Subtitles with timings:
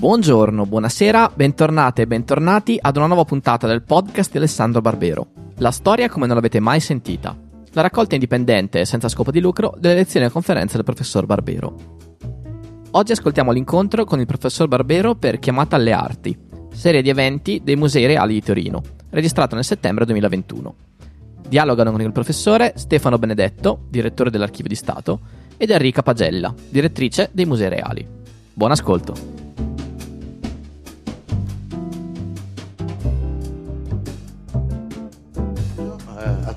[0.00, 5.26] Buongiorno, buonasera, bentornate e bentornati ad una nuova puntata del podcast di Alessandro Barbero.
[5.58, 7.36] La storia come non l'avete mai sentita.
[7.72, 11.74] La raccolta indipendente e senza scopo di lucro delle lezioni e conferenze del professor Barbero.
[12.92, 16.34] Oggi ascoltiamo l'incontro con il professor Barbero per Chiamata alle Arti,
[16.72, 18.80] serie di eventi dei Musei Reali di Torino,
[19.10, 20.74] registrato nel settembre 2021.
[21.46, 25.20] Dialogano con il professore Stefano Benedetto, direttore dell'Archivio di Stato,
[25.58, 28.08] ed Enrica Pagella, direttrice dei Musei Reali.
[28.54, 29.39] Buon ascolto!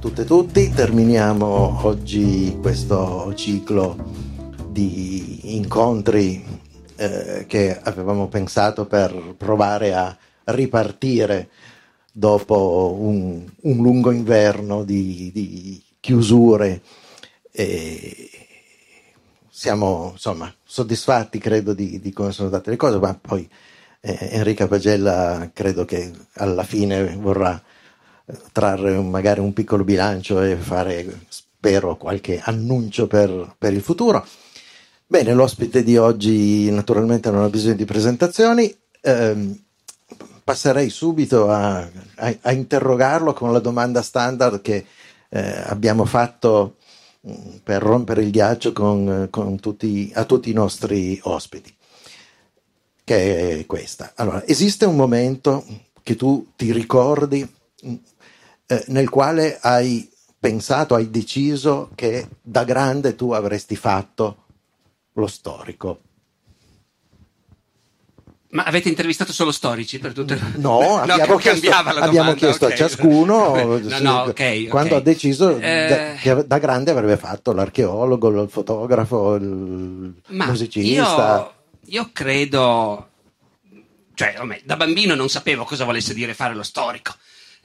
[0.03, 3.95] Tutte e tutti, terminiamo oggi questo ciclo
[4.67, 6.43] di incontri
[6.97, 11.47] eh, che avevamo pensato per provare a ripartire
[12.11, 16.81] dopo un, un lungo inverno di, di chiusure.
[17.49, 18.29] E
[19.49, 23.49] siamo insomma soddisfatti, credo, di, di, come sono andate le cose, ma poi
[24.01, 27.63] eh, Enrica Pagella credo che alla fine vorrà
[28.51, 34.25] trarre magari un piccolo bilancio e fare, spero, qualche annuncio per, per il futuro.
[35.05, 38.75] Bene, l'ospite di oggi naturalmente non ha bisogno di presentazioni.
[39.01, 39.61] Eh,
[40.43, 44.85] passerei subito a, a, a, interrogarlo con la domanda standard che
[45.29, 46.77] eh, abbiamo fatto
[47.27, 51.73] mm, per rompere il ghiaccio con, con tutti, a tutti i nostri ospiti,
[53.03, 54.13] che è questa.
[54.15, 55.65] Allora, esiste un momento
[56.01, 57.47] che tu ti ricordi
[58.67, 64.43] eh, nel quale hai pensato, hai deciso che da grande tu avresti fatto
[65.13, 65.99] lo storico.
[68.49, 72.77] Ma avete intervistato solo storici per tutte le No, abbiamo, chiesto, abbiamo chiesto okay.
[72.77, 74.99] a ciascuno no, no, okay, quando okay.
[74.99, 76.17] ha deciso eh...
[76.19, 81.51] che da grande avrebbe fatto l'archeologo, il fotografo, il Ma musicista.
[81.85, 83.07] Io, io credo,
[84.13, 87.13] cioè, da bambino non sapevo cosa volesse dire fare lo storico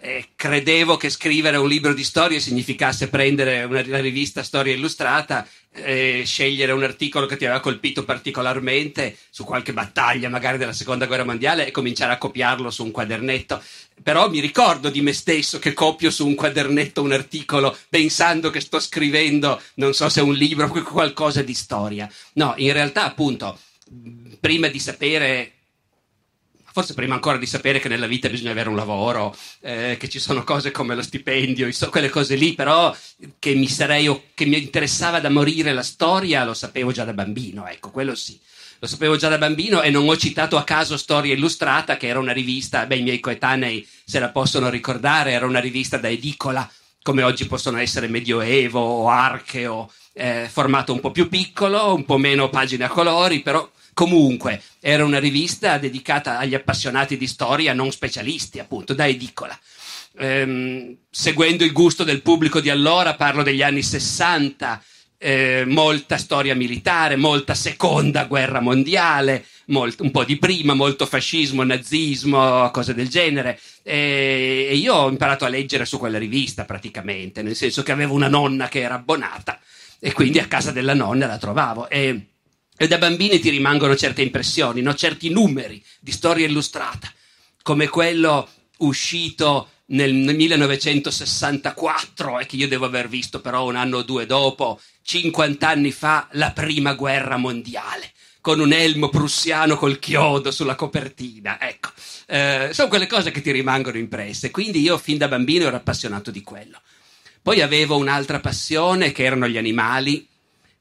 [0.00, 5.46] eh, credevo che scrivere un libro di storie significasse prendere una, una rivista storia illustrata,
[5.72, 11.06] eh, scegliere un articolo che ti aveva colpito particolarmente su qualche battaglia, magari della seconda
[11.06, 13.60] guerra mondiale, e cominciare a copiarlo su un quadernetto.
[14.00, 18.60] Però mi ricordo di me stesso che copio su un quadernetto un articolo pensando che
[18.60, 22.08] sto scrivendo, non so se un libro o qualcosa di storia.
[22.34, 23.58] No, in realtà, appunto,
[24.38, 25.52] prima di sapere
[26.78, 30.20] forse prima ancora di sapere che nella vita bisogna avere un lavoro, eh, che ci
[30.20, 32.94] sono cose come lo stipendio, quelle cose lì, però
[33.40, 37.66] che mi sarei, che mi interessava da morire la storia, lo sapevo già da bambino,
[37.66, 38.38] ecco, quello sì.
[38.78, 42.20] Lo sapevo già da bambino e non ho citato a caso Storia Illustrata, che era
[42.20, 46.70] una rivista, beh, i miei coetanei se la possono ricordare, era una rivista da edicola,
[47.02, 52.18] come oggi possono essere Medioevo o Archeo, eh, formato un po' più piccolo, un po'
[52.18, 53.68] meno pagine a colori, però
[53.98, 59.58] Comunque, era una rivista dedicata agli appassionati di storia non specialisti, appunto, da edicola.
[60.18, 64.80] Ehm, seguendo il gusto del pubblico di allora, parlo degli anni 60,
[65.18, 71.64] eh, molta storia militare, molta seconda guerra mondiale, molt, un po' di prima, molto fascismo,
[71.64, 73.58] nazismo, cose del genere.
[73.82, 78.14] E, e io ho imparato a leggere su quella rivista praticamente, nel senso che avevo
[78.14, 79.58] una nonna che era abbonata
[79.98, 81.88] e quindi a casa della nonna la trovavo.
[81.90, 82.26] E,
[82.80, 84.94] e da bambini ti rimangono certe impressioni, no?
[84.94, 87.12] certi numeri di storia illustrata,
[87.62, 94.04] come quello uscito nel 1964 e che io devo aver visto però un anno o
[94.04, 100.52] due dopo, 50 anni fa, la prima guerra mondiale, con un elmo prussiano col chiodo
[100.52, 101.60] sulla copertina.
[101.60, 101.88] Ecco,
[102.26, 104.52] eh, sono quelle cose che ti rimangono impresse.
[104.52, 106.80] Quindi io fin da bambino ero appassionato di quello.
[107.42, 110.28] Poi avevo un'altra passione che erano gli animali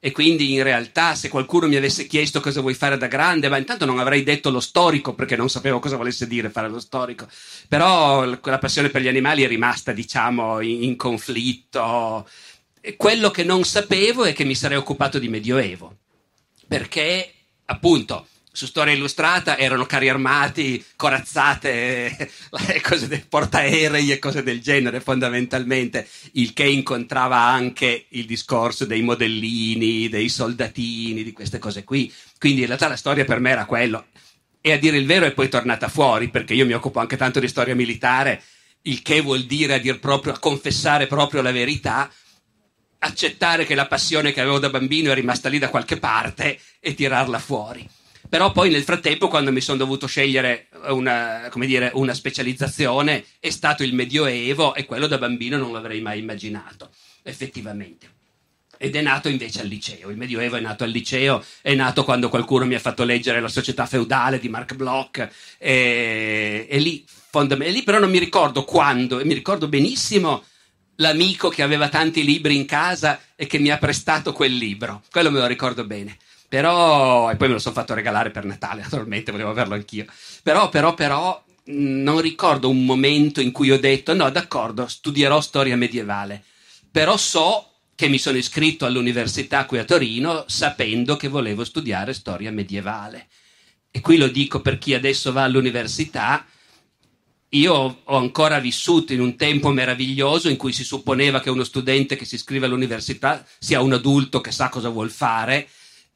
[0.00, 3.56] e quindi in realtà se qualcuno mi avesse chiesto cosa vuoi fare da grande, ma
[3.56, 7.26] intanto non avrei detto lo storico perché non sapevo cosa volesse dire fare lo storico,
[7.66, 12.28] però la passione per gli animali è rimasta diciamo in, in conflitto.
[12.80, 15.96] E quello che non sapevo è che mi sarei occupato di Medioevo,
[16.68, 17.32] perché
[17.66, 22.30] appunto su Storia Illustrata erano carri armati, corazzate,
[22.82, 30.08] cose portaerei e cose del genere fondamentalmente, il che incontrava anche il discorso dei modellini,
[30.08, 32.12] dei soldatini, di queste cose qui.
[32.38, 34.06] Quindi in realtà la storia per me era quello.
[34.60, 37.38] E a dire il vero è poi tornata fuori, perché io mi occupo anche tanto
[37.40, 38.42] di storia militare,
[38.82, 42.10] il che vuol dire a dir proprio, a confessare proprio la verità,
[42.98, 46.94] accettare che la passione che avevo da bambino è rimasta lì da qualche parte e
[46.94, 47.88] tirarla fuori.
[48.28, 53.82] Però poi nel frattempo, quando mi sono dovuto scegliere una, dire, una, specializzazione, è stato
[53.82, 56.90] il Medioevo e quello da bambino non l'avrei mai immaginato,
[57.22, 58.16] effettivamente.
[58.80, 60.10] ed è nato invece al liceo.
[60.10, 63.48] Il Medioevo è nato al liceo, è nato quando qualcuno mi ha fatto leggere La
[63.48, 65.28] società feudale di Mark Bloch,
[65.58, 70.44] e, e lì, fondam- e lì però non mi ricordo quando, e mi ricordo benissimo
[70.96, 75.30] l'amico che aveva tanti libri in casa e che mi ha prestato quel libro, quello
[75.30, 76.18] me lo ricordo bene.
[76.48, 80.06] Però, e poi me lo sono fatto regalare per Natale, naturalmente, volevo averlo anch'io.
[80.42, 85.76] Però, però, però, non ricordo un momento in cui ho detto no, d'accordo, studierò storia
[85.76, 86.42] medievale,
[86.90, 87.64] però so
[87.94, 93.26] che mi sono iscritto all'università qui a Torino sapendo che volevo studiare storia medievale.
[93.90, 96.46] E qui lo dico per chi adesso va all'università.
[97.52, 102.14] Io ho ancora vissuto in un tempo meraviglioso in cui si supponeva che uno studente
[102.14, 105.68] che si iscrive all'università sia un adulto che sa cosa vuol fare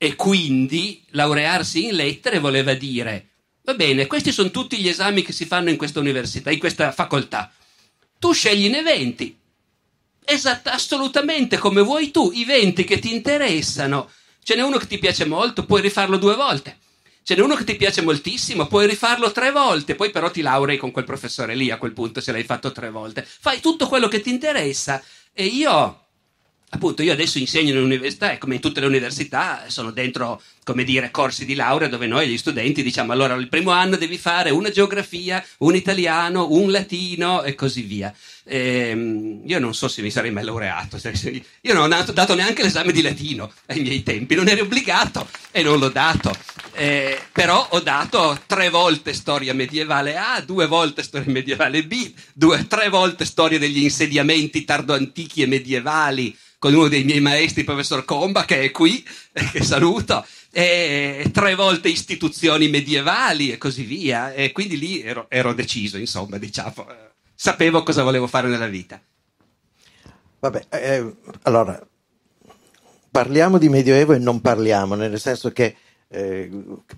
[0.02, 3.28] e quindi laurearsi in lettere voleva dire
[3.62, 6.90] Va bene, questi sono tutti gli esami che si fanno in questa università, in questa
[6.90, 7.52] facoltà.
[8.19, 9.38] Tu scegli ne 20.
[10.25, 14.10] Esatto, assolutamente come vuoi tu, i 20 che ti interessano.
[14.43, 16.78] Ce n'è uno che ti piace molto, puoi rifarlo due volte.
[17.22, 20.78] Ce n'è uno che ti piace moltissimo, puoi rifarlo tre volte, poi però ti laurei
[20.78, 23.25] con quel professore lì a quel punto se l'hai fatto tre volte.
[23.25, 25.00] Fai tutto quello che ti interessa
[25.32, 26.01] e io
[26.74, 30.84] appunto io adesso insegno in università e come in tutte le università sono dentro come
[30.84, 34.50] dire corsi di laurea dove noi gli studenti diciamo allora il primo anno devi fare
[34.50, 38.14] una geografia un italiano un latino e così via.
[38.44, 40.98] Ehm, io non so se mi sarei mai laureato
[41.60, 45.62] io non ho dato neanche l'esame di latino ai miei tempi non ero obbligato e
[45.62, 46.34] non l'ho dato.
[46.74, 52.66] Eh, però ho dato tre volte storia medievale A due volte storia medievale B due,
[52.66, 58.04] tre volte storia degli insediamenti tardoantichi e medievali con uno dei miei maestri, il professor
[58.04, 59.04] Comba, che è qui,
[59.50, 60.24] che saluto,
[60.54, 64.32] e tre volte istituzioni medievali e così via.
[64.32, 66.87] E quindi lì ero, ero deciso, insomma, diciamo,
[67.34, 69.00] sapevo cosa volevo fare nella vita.
[70.38, 71.81] Vabbè, eh, allora,
[73.10, 75.76] parliamo di Medioevo e non parliamo, nel senso che
[76.08, 76.50] eh,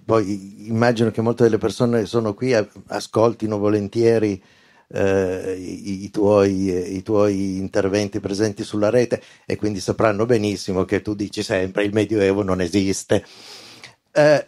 [0.05, 2.53] poi immagino che molte delle persone che sono qui
[2.87, 4.43] ascoltino volentieri
[4.89, 11.03] eh, i, i, tuoi, i, tuoi, interventi presenti sulla rete e quindi sapranno benissimo che
[11.03, 13.25] tu dici sempre il Medioevo non esiste.
[14.13, 14.47] Eh,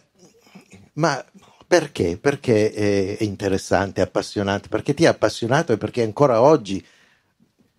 [0.94, 1.24] ma
[1.66, 2.16] perché?
[2.16, 4.68] Perché è interessante, appassionante?
[4.68, 6.84] Perché ti ha appassionato e perché ancora oggi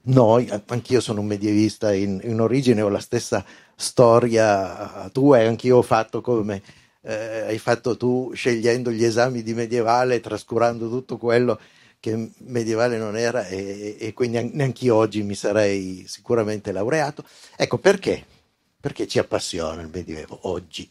[0.08, 3.44] noi, anch'io sono un medievista in, in origine, ho la stessa
[3.76, 6.62] storia tua e anch'io ho fatto come
[7.02, 11.60] eh, hai fatto tu scegliendo gli esami di medievale, trascurando tutto quello
[12.00, 17.26] che medievale non era e, e quindi neanche io oggi mi sarei sicuramente laureato.
[17.56, 18.26] Ecco perché?
[18.80, 20.88] Perché ci appassiona il Medioevo oggi.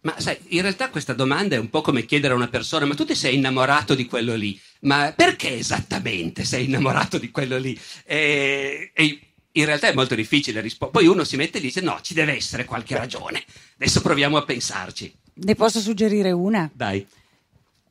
[0.00, 2.94] Ma sai, in realtà questa domanda è un po' come chiedere a una persona, ma
[2.94, 4.58] tu ti sei innamorato di quello lì?
[4.80, 7.78] Ma perché esattamente sei innamorato di quello lì?
[8.04, 9.20] E, e
[9.52, 11.04] in realtà è molto difficile rispondere.
[11.04, 13.44] Poi uno si mette e dice, no, ci deve essere qualche ragione.
[13.74, 15.14] Adesso proviamo a pensarci.
[15.34, 16.70] Ne posso suggerire una?
[16.72, 17.06] Dai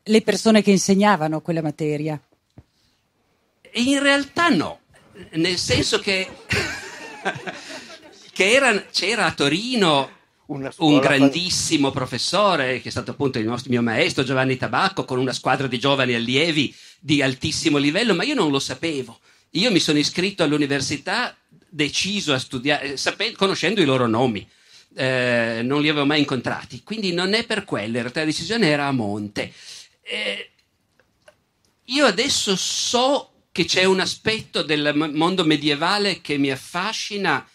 [0.03, 2.19] le persone che insegnavano quella materia?
[3.75, 4.81] In realtà no,
[5.31, 6.27] nel senso che,
[8.31, 10.09] che era, c'era a Torino
[10.45, 15.33] un grandissimo professore che è stato appunto il nostro, mio maestro Giovanni Tabacco con una
[15.33, 19.19] squadra di giovani allievi di altissimo livello, ma io non lo sapevo.
[19.51, 21.35] Io mi sono iscritto all'università
[21.69, 24.47] deciso a studiare, sapendo, conoscendo i loro nomi.
[24.95, 28.67] Eh, non li avevo mai incontrati, quindi non è per quello, in realtà la decisione
[28.67, 29.51] era a monte.
[30.03, 30.49] Eh,
[31.85, 37.47] io adesso so che c'è un aspetto del mondo medievale che mi affascina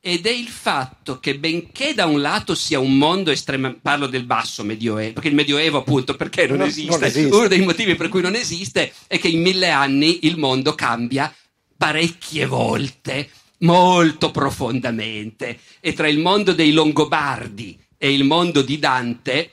[0.00, 4.24] ed è il fatto che benché da un lato sia un mondo estremo, parlo del
[4.24, 6.90] basso medioevo, perché il medioevo appunto perché non, no, esiste?
[6.90, 10.38] non esiste, uno dei motivi per cui non esiste è che in mille anni il
[10.38, 11.34] mondo cambia
[11.76, 19.52] parecchie volte, molto profondamente, e tra il mondo dei Longobardi e il mondo di Dante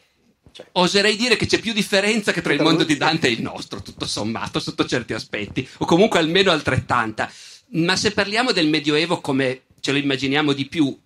[0.55, 3.41] cioè, oserei dire che c'è più differenza che tra il mondo di Dante e il
[3.41, 7.29] nostro, tutto sommato, sotto certi aspetti, o comunque almeno altrettanta.
[7.71, 10.97] Ma se parliamo del Medioevo come ce lo immaginiamo di più,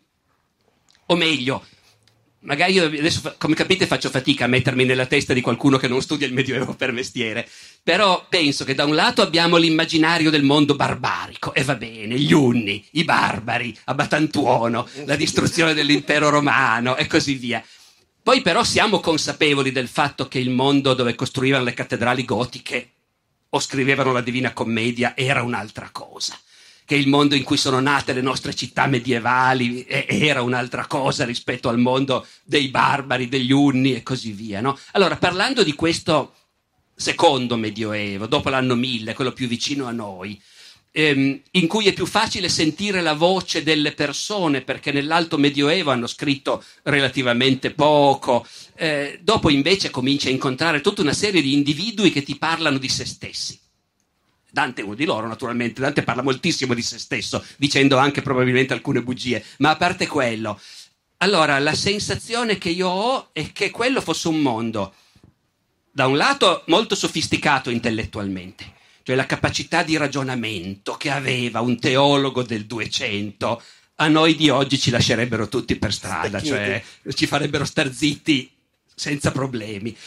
[1.08, 1.66] o meglio,
[2.42, 6.04] magari io adesso, come capite, faccio fatica a mettermi nella testa di qualcuno che non
[6.04, 7.50] studia il Medioevo per mestiere,
[7.82, 12.34] però penso che da un lato abbiamo l'immaginario del mondo barbarico, e va bene, gli
[12.34, 17.64] Unni, i barbari, Abatantuono, la distruzione dell'impero romano e così via.
[18.22, 22.92] Poi però siamo consapevoli del fatto che il mondo dove costruivano le cattedrali gotiche
[23.50, 26.38] o scrivevano la Divina Commedia era un'altra cosa
[26.90, 31.70] che il mondo in cui sono nate le nostre città medievali era un'altra cosa rispetto
[31.70, 34.60] al mondo dei barbari, degli unni e così via.
[34.60, 34.76] No?
[34.94, 36.34] Allora, parlando di questo
[36.96, 40.42] secondo medioevo, dopo l'anno 1000, quello più vicino a noi,
[40.92, 46.08] ehm, in cui è più facile sentire la voce delle persone perché nell'alto medioevo hanno
[46.08, 52.24] scritto relativamente poco, eh, dopo invece cominci a incontrare tutta una serie di individui che
[52.24, 53.60] ti parlano di se stessi.
[54.52, 55.80] Dante è uno di loro, naturalmente.
[55.80, 59.44] Dante parla moltissimo di se stesso, dicendo anche probabilmente alcune bugie.
[59.58, 60.60] Ma a parte quello,
[61.18, 64.94] allora la sensazione che io ho è che quello fosse un mondo,
[65.92, 68.74] da un lato, molto sofisticato intellettualmente,
[69.10, 73.64] cioè la capacità di ragionamento che aveva un teologo del 200,
[73.96, 76.80] a noi di oggi ci lascerebbero tutti per strada, cioè
[77.16, 78.52] ci farebbero star zitti
[78.94, 79.98] senza problemi.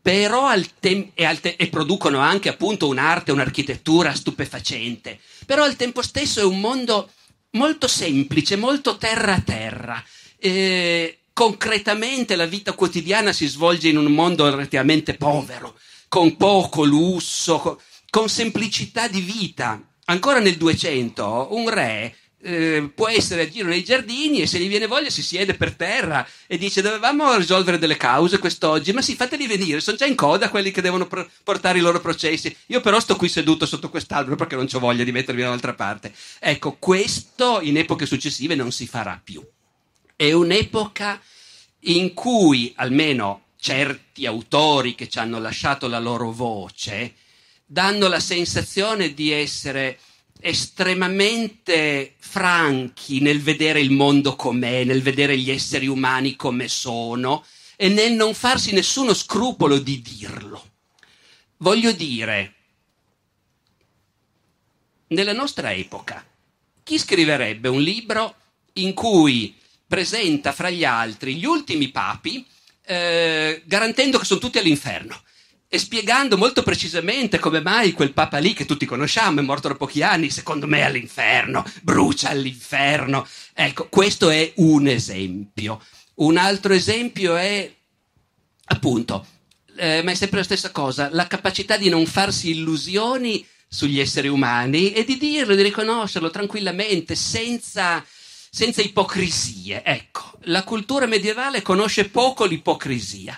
[0.00, 5.18] Però al tem- e, al te- e producono anche appunto un'arte, un'architettura stupefacente.
[5.46, 7.10] Però al tempo stesso è un mondo
[7.52, 10.04] molto semplice, molto terra a terra.
[10.38, 17.80] Eh, concretamente la vita quotidiana si svolge in un mondo relativamente povero, con poco lusso,
[18.14, 19.82] con semplicità di vita.
[20.04, 24.68] Ancora nel 200 un re eh, può essere a giro nei giardini e se gli
[24.68, 29.16] viene voglia si siede per terra e dice dovevamo risolvere delle cause quest'oggi, ma sì,
[29.16, 32.56] fateli venire, sono già in coda quelli che devono pr- portare i loro processi.
[32.66, 35.74] Io però sto qui seduto sotto quest'albero perché non ho voglia di mettermi da un'altra
[35.74, 36.14] parte.
[36.38, 39.44] Ecco, questo in epoche successive non si farà più.
[40.14, 41.20] È un'epoca
[41.80, 47.14] in cui almeno certi autori che ci hanno lasciato la loro voce
[47.74, 49.98] danno la sensazione di essere
[50.40, 57.88] estremamente franchi nel vedere il mondo com'è, nel vedere gli esseri umani come sono e
[57.88, 60.70] nel non farsi nessuno scrupolo di dirlo.
[61.56, 62.54] Voglio dire,
[65.08, 66.24] nella nostra epoca,
[66.84, 68.36] chi scriverebbe un libro
[68.74, 69.52] in cui
[69.84, 72.46] presenta fra gli altri gli ultimi papi,
[72.84, 75.24] eh, garantendo che sono tutti all'inferno?
[75.74, 79.74] E spiegando molto precisamente come mai quel Papa lì che tutti conosciamo, è morto da
[79.74, 83.26] pochi anni, secondo me all'inferno, brucia all'inferno.
[83.52, 85.82] Ecco, questo è un esempio.
[86.14, 87.68] Un altro esempio è,
[88.66, 89.26] appunto,
[89.76, 94.28] eh, ma è sempre la stessa cosa, la capacità di non farsi illusioni sugli esseri
[94.28, 99.82] umani e di dirlo, di riconoscerlo tranquillamente, senza, senza ipocrisie.
[99.82, 103.36] Ecco, la cultura medievale conosce poco l'ipocrisia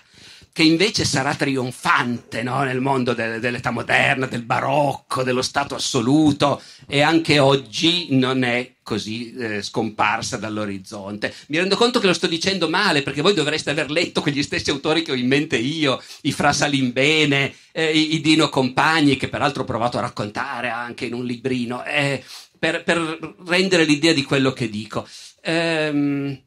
[0.57, 2.63] che invece sarà trionfante no?
[2.63, 8.77] nel mondo de- dell'età moderna, del barocco, dello Stato assoluto e anche oggi non è
[8.83, 11.35] così eh, scomparsa dall'orizzonte.
[11.49, 14.71] Mi rendo conto che lo sto dicendo male perché voi dovreste aver letto quegli stessi
[14.71, 19.29] autori che ho in mente io, i Fra Salimbene, eh, i, i, Dino Compagni, che
[19.29, 22.25] peraltro ho provato a raccontare anche in un librino, eh,
[22.59, 25.07] per, per, rendere l'idea di quello che dico.
[25.43, 26.45] Ehm,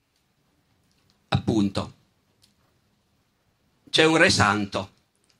[1.28, 1.94] appunto
[3.90, 4.92] c'è un re santo,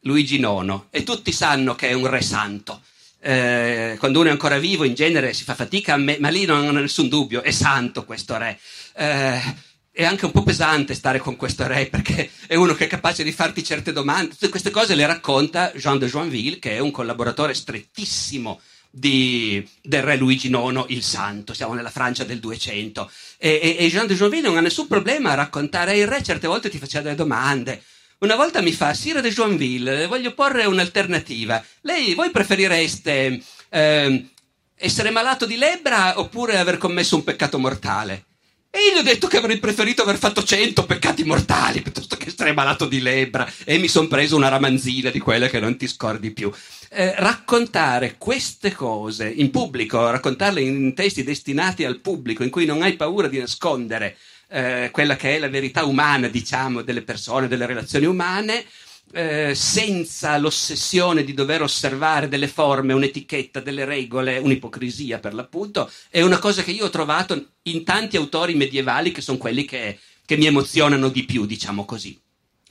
[0.02, 2.82] Luigi IX, e tutti sanno che è un re santo.
[3.22, 6.68] Eh, quando uno è ancora vivo, in genere si fa fatica, me- ma lì non
[6.68, 8.60] ho nessun dubbio, è santo questo re.
[8.96, 12.88] Eh, è anche un po' pesante stare con questo re perché è uno che è
[12.88, 14.30] capace di farti certe domande.
[14.30, 20.02] Tutte queste cose le racconta Jean de Joinville, che è un collaboratore strettissimo di, del
[20.02, 23.12] re Luigi IX il Santo, siamo nella Francia del 200.
[23.38, 26.48] E, e, e Jean de Joinville non ha nessun problema a raccontare il re, certe
[26.48, 27.84] volte ti faceva delle domande.
[28.22, 31.64] Una volta mi fa, Sire de Joinville, voglio porre un'alternativa.
[31.84, 34.30] Lei, voi preferireste eh,
[34.76, 38.26] essere malato di lebbra oppure aver commesso un peccato mortale?
[38.70, 42.28] E io gli ho detto che avrei preferito aver fatto cento peccati mortali piuttosto che
[42.28, 43.50] essere malato di lebbra.
[43.64, 46.52] E mi sono preso una ramanzina di quelle che non ti scordi più.
[46.90, 52.82] Eh, raccontare queste cose in pubblico, raccontarle in testi destinati al pubblico, in cui non
[52.82, 54.18] hai paura di nascondere
[54.50, 58.66] eh, quella che è la verità umana, diciamo, delle persone, delle relazioni umane,
[59.12, 66.22] eh, senza l'ossessione di dover osservare delle forme, un'etichetta, delle regole, un'ipocrisia per l'appunto, è
[66.22, 70.38] una cosa che io ho trovato in tanti autori medievali che sono quelli che, che
[70.38, 72.20] mi emozionano di più, diciamo così.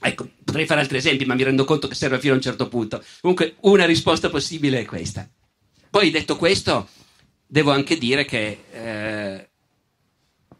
[0.01, 2.69] Ecco, potrei fare altri esempi, ma mi rendo conto che serve fino a un certo
[2.69, 3.03] punto.
[3.19, 5.27] Comunque, una risposta possibile è questa.
[5.89, 6.87] Poi, detto questo,
[7.45, 9.48] devo anche dire che eh,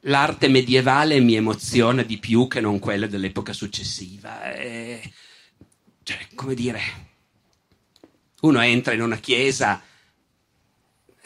[0.02, 4.52] l'arte medievale mi emoziona di più che non quella dell'epoca successiva.
[4.54, 5.02] E,
[6.04, 6.82] cioè, come dire,
[8.42, 9.82] uno entra in una chiesa,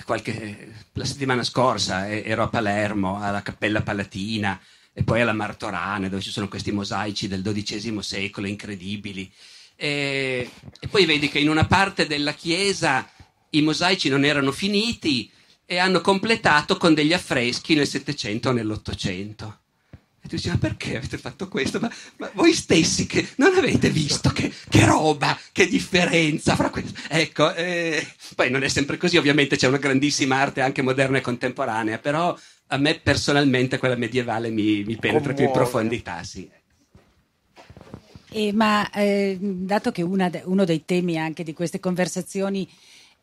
[0.05, 4.59] qualche, la settimana scorsa ero a Palermo, alla Cappella Palatina
[4.91, 9.31] e poi alla Martorana, dove ci sono questi mosaici del XII secolo incredibili.
[9.75, 10.49] E,
[10.79, 13.09] e poi vedi che in una parte della chiesa
[13.51, 15.29] i mosaici non erano finiti
[15.65, 19.59] e hanno completato con degli affreschi nel Settecento o nell'Ottocento.
[20.21, 21.81] E tu dici, ma perché avete fatto questo?
[21.81, 26.97] Ma, ma voi stessi che non avete visto che, che roba, che differenza fra questo.
[27.09, 31.21] Ecco, eh, poi non è sempre così, ovviamente c'è una grandissima arte anche moderna e
[31.21, 36.49] contemporanea, però a me personalmente quella medievale mi, mi penetra più in profondità, sì.
[38.29, 42.67] Eh, ma eh, dato che una, uno dei temi anche di queste conversazioni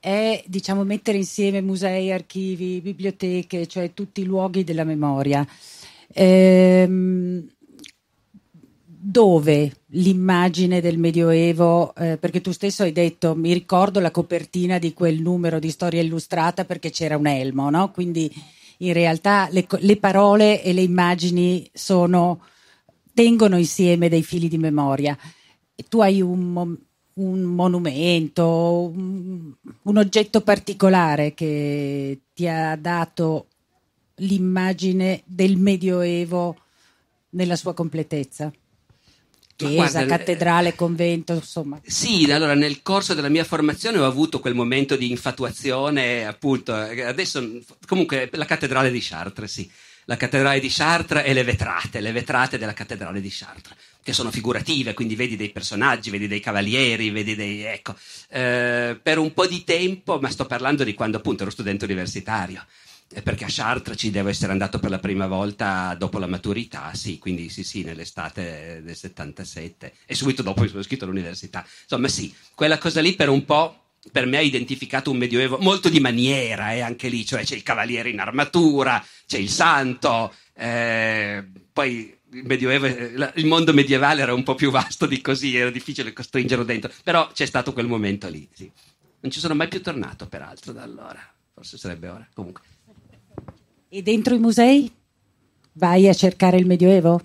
[0.00, 5.46] è diciamo, mettere insieme musei, archivi, biblioteche, cioè tutti i luoghi della memoria,
[6.12, 7.46] ehm,
[9.02, 14.92] dove l'immagine del Medioevo, eh, perché tu stesso hai detto, mi ricordo la copertina di
[14.92, 17.90] quel numero di storia illustrata perché c'era un elmo, no?
[17.90, 18.30] quindi
[18.78, 22.42] in realtà le, le parole e le immagini sono
[23.12, 25.16] tengono insieme dei fili di memoria.
[25.74, 26.76] E tu hai un,
[27.20, 33.46] un monumento, un, un oggetto particolare che ti ha dato
[34.16, 36.56] l'immagine del Medioevo
[37.30, 38.50] nella sua completezza.
[39.56, 41.78] Chiesa, guarda, cattedrale, convento, insomma.
[41.84, 47.46] Sì, allora nel corso della mia formazione ho avuto quel momento di infatuazione, appunto, adesso
[47.86, 49.70] comunque la cattedrale di Chartres, sì
[50.10, 54.30] la cattedrale di Chartres e le vetrate, le vetrate della cattedrale di Chartres, che sono
[54.30, 57.62] figurative, quindi vedi dei personaggi, vedi dei cavalieri, vedi dei...
[57.62, 57.94] ecco,
[58.30, 62.64] eh, per un po' di tempo, ma sto parlando di quando appunto ero studente universitario,
[63.12, 66.92] eh, perché a Chartres ci devo essere andato per la prima volta dopo la maturità,
[66.94, 71.66] sì, quindi sì, sì, nell'estate del 77 e subito dopo sono iscritto all'università.
[71.82, 73.74] Insomma, sì, quella cosa lì per un po'
[74.12, 77.62] per me ha identificato un medioevo molto di maniera, eh, anche lì, cioè c'è il
[77.62, 84.34] cavaliere in armatura, c'è il santo, eh, poi il, medioevo, eh, il mondo medievale era
[84.34, 88.28] un po' più vasto di così, era difficile costringerlo dentro, però c'è stato quel momento
[88.28, 88.48] lì.
[88.52, 88.70] Sì.
[89.20, 91.20] Non ci sono mai più tornato, peraltro, da allora.
[91.52, 92.26] Forse sarebbe ora.
[92.32, 92.62] Comunque.
[93.88, 94.90] E dentro i musei?
[95.72, 97.20] Vai a cercare il medioevo?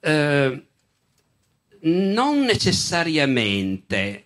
[0.00, 0.66] Eh,
[1.80, 4.24] non necessariamente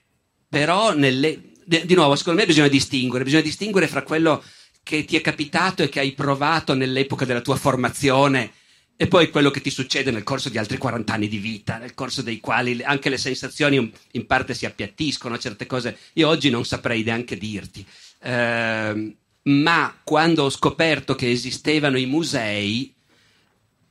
[0.55, 4.41] però nelle, di nuovo, secondo me bisogna distinguere, bisogna distinguere fra quello
[4.85, 8.53] che ti è capitato e che hai provato nell'epoca della tua formazione
[8.97, 11.95] e poi quello che ti succede nel corso di altri 40 anni di vita, nel
[11.95, 16.65] corso dei quali anche le sensazioni in parte si appiattiscono, certe cose io oggi non
[16.65, 17.85] saprei neanche dirti.
[18.21, 22.93] Eh, ma quando ho scoperto che esistevano i musei,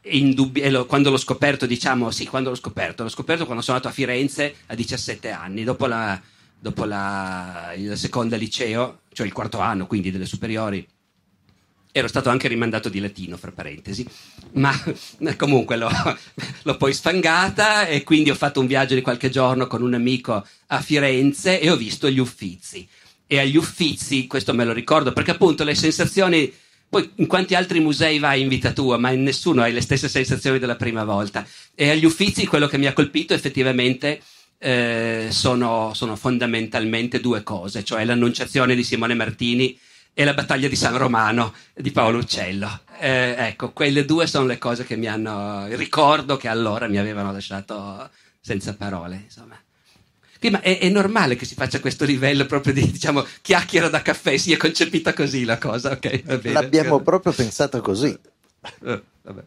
[0.06, 3.96] Indubbi- quando l'ho scoperto, diciamo, sì, quando l'ho scoperto, l'ho scoperto quando sono andato a
[3.96, 6.20] Firenze a 17 anni, dopo la,
[6.60, 10.86] dopo la, il secondo liceo, cioè il quarto anno quindi delle superiori,
[11.96, 14.04] ero stato anche rimandato di latino, fra parentesi,
[14.54, 14.74] ma
[15.38, 15.90] comunque l'ho,
[16.64, 20.44] l'ho, poi sfangata e quindi ho fatto un viaggio di qualche giorno con un amico
[20.68, 22.88] a Firenze e ho visto gli Uffizi.
[23.28, 26.52] E agli Uffizi, questo me lo ricordo, perché appunto le sensazioni,
[26.90, 30.10] poi in quanti altri musei vai in vita tua, ma in nessuno hai le stesse
[30.10, 31.46] sensazioni della prima volta.
[31.76, 34.20] E agli Uffizi quello che mi ha colpito effettivamente
[34.58, 39.78] eh, sono, sono, fondamentalmente due cose, cioè l'annunciazione di Simone Martini
[40.14, 42.82] e la battaglia di San Romano di Paolo Uccello.
[43.00, 47.32] Eh, ecco, quelle due sono le cose che mi hanno, ricordo che allora mi avevano
[47.32, 49.58] lasciato senza parole, insomma.
[50.52, 54.38] ma è, è, normale che si faccia questo livello proprio di diciamo, chiacchiera da caffè,
[54.38, 56.24] si è concepita così la cosa, ok?
[56.44, 58.18] L'abbiamo proprio pensata così.
[58.80, 59.44] Uh, vabbè.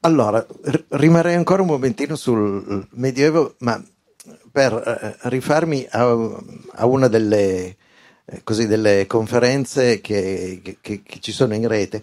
[0.00, 0.46] Allora,
[0.90, 3.82] rimarrei ancora un momentino sul Medioevo, ma
[4.58, 4.72] per
[5.22, 6.00] eh, rifarmi a,
[6.72, 7.76] a una delle,
[8.24, 12.02] eh, così, delle conferenze che, che, che, ci sono in rete,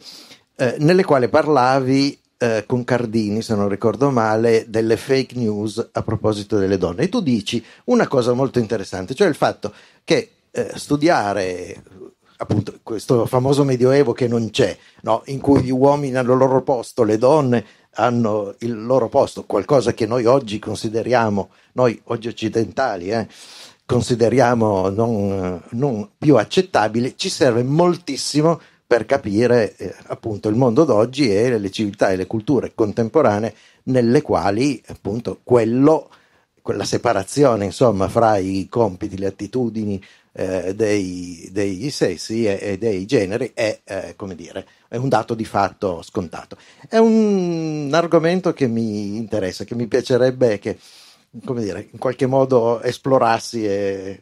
[0.56, 6.02] eh, nelle quali parlavi eh, con Cardini, se non ricordo male, delle fake news a
[6.02, 7.04] proposito delle donne.
[7.04, 9.74] E tu dici una cosa molto interessante, cioè il fatto
[10.06, 11.84] che eh, studiare
[12.38, 15.24] appunto questo famoso medioevo che non c'è, no?
[15.26, 17.66] in cui gli uomini hanno il loro posto, le donne
[17.96, 23.28] hanno il loro posto, qualcosa che noi oggi consideriamo, noi oggi occidentali, eh,
[23.86, 31.34] consideriamo non, non, più accettabile, ci serve moltissimo per capire eh, appunto il mondo d'oggi
[31.34, 33.54] e le civiltà e le culture contemporanee
[33.84, 36.10] nelle quali appunto quello,
[36.62, 40.02] quella separazione insomma fra i compiti, le attitudini
[40.38, 45.34] eh, dei, dei, sessi e, e, dei generi è, eh, come dire, è un dato
[45.34, 46.58] di fatto scontato.
[46.90, 50.78] È un argomento che mi interessa, che mi piacerebbe che,
[51.46, 54.22] come dire, in qualche modo esplorassi e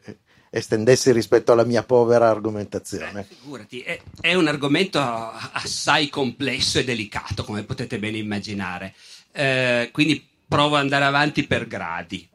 [0.52, 3.22] estendessi rispetto alla mia povera argomentazione.
[3.22, 8.94] Eh, figurati, è, è, un argomento assai complesso e delicato, come potete bene immaginare.
[9.32, 12.30] Eh, quindi provo ad andare avanti per gradi.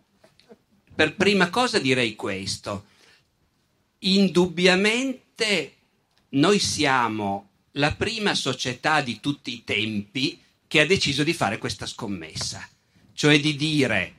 [0.97, 2.87] Per prima cosa direi questo
[4.01, 5.75] indubbiamente
[6.31, 11.87] noi siamo la prima società di tutti i tempi che ha deciso di fare questa
[11.87, 12.67] scommessa,
[13.15, 14.15] cioè di dire,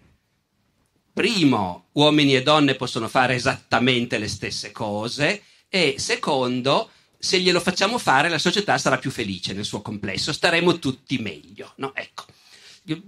[1.13, 7.98] primo, uomini e donne possono fare esattamente le stesse cose e secondo, se glielo facciamo
[7.98, 11.74] fare la società sarà più felice nel suo complesso, staremo tutti meglio.
[11.78, 11.94] No?
[11.94, 12.26] Ecco.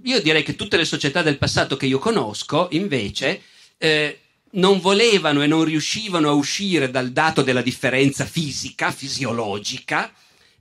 [0.04, 3.42] Io direi che tutte le società del passato che io conosco, invece,
[3.78, 4.21] eh,
[4.52, 10.14] non volevano e non riuscivano a uscire dal dato della differenza fisica, fisiologica,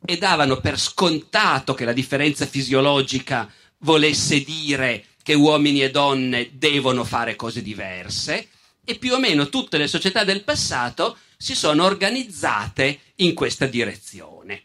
[0.04, 7.04] e davano per scontato che la differenza fisiologica volesse dire che uomini e donne devono
[7.04, 8.48] fare cose diverse,
[8.84, 14.62] e più o meno tutte le società del passato si sono organizzate in questa direzione,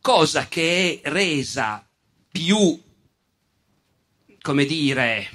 [0.00, 1.86] cosa che è resa
[2.30, 2.80] più,
[4.40, 5.28] come dire,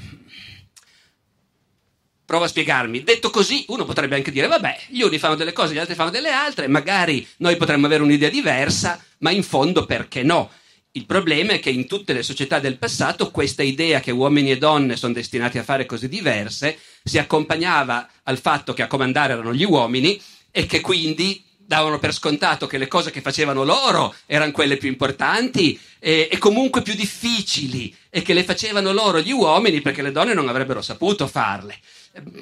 [2.26, 3.04] Provo a spiegarmi.
[3.04, 6.10] Detto così, uno potrebbe anche dire, vabbè, gli uni fanno delle cose, gli altri fanno
[6.10, 10.50] delle altre, magari noi potremmo avere un'idea diversa, ma in fondo perché no?
[10.96, 14.58] Il problema è che in tutte le società del passato questa idea che uomini e
[14.58, 19.54] donne sono destinati a fare cose diverse si accompagnava al fatto che a comandare erano
[19.54, 20.20] gli uomini
[20.52, 24.88] e che quindi davano per scontato che le cose che facevano loro erano quelle più
[24.88, 30.12] importanti e, e, comunque più difficili e che le facevano loro gli uomini perché le
[30.12, 31.78] donne non avrebbero saputo farle.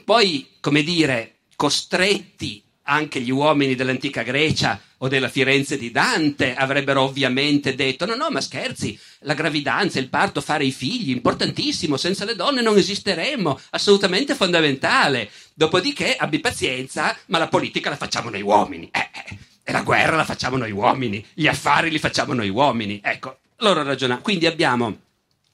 [0.04, 7.02] Poi, come dire, costretti anche gli uomini dell'antica Grecia o della Firenze di Dante avrebbero
[7.02, 12.26] ovviamente detto no no ma scherzi la gravidanza il parto fare i figli importantissimo senza
[12.26, 15.30] le donne non esisteremmo assolutamente fondamentale.
[15.54, 18.90] Dopodiché abbi pazienza ma la politica la facciamo noi uomini.
[18.92, 23.00] Eh, eh, e la guerra la facciamo noi uomini gli affari li facciamo noi uomini.
[23.02, 24.98] Ecco loro ragionano quindi abbiamo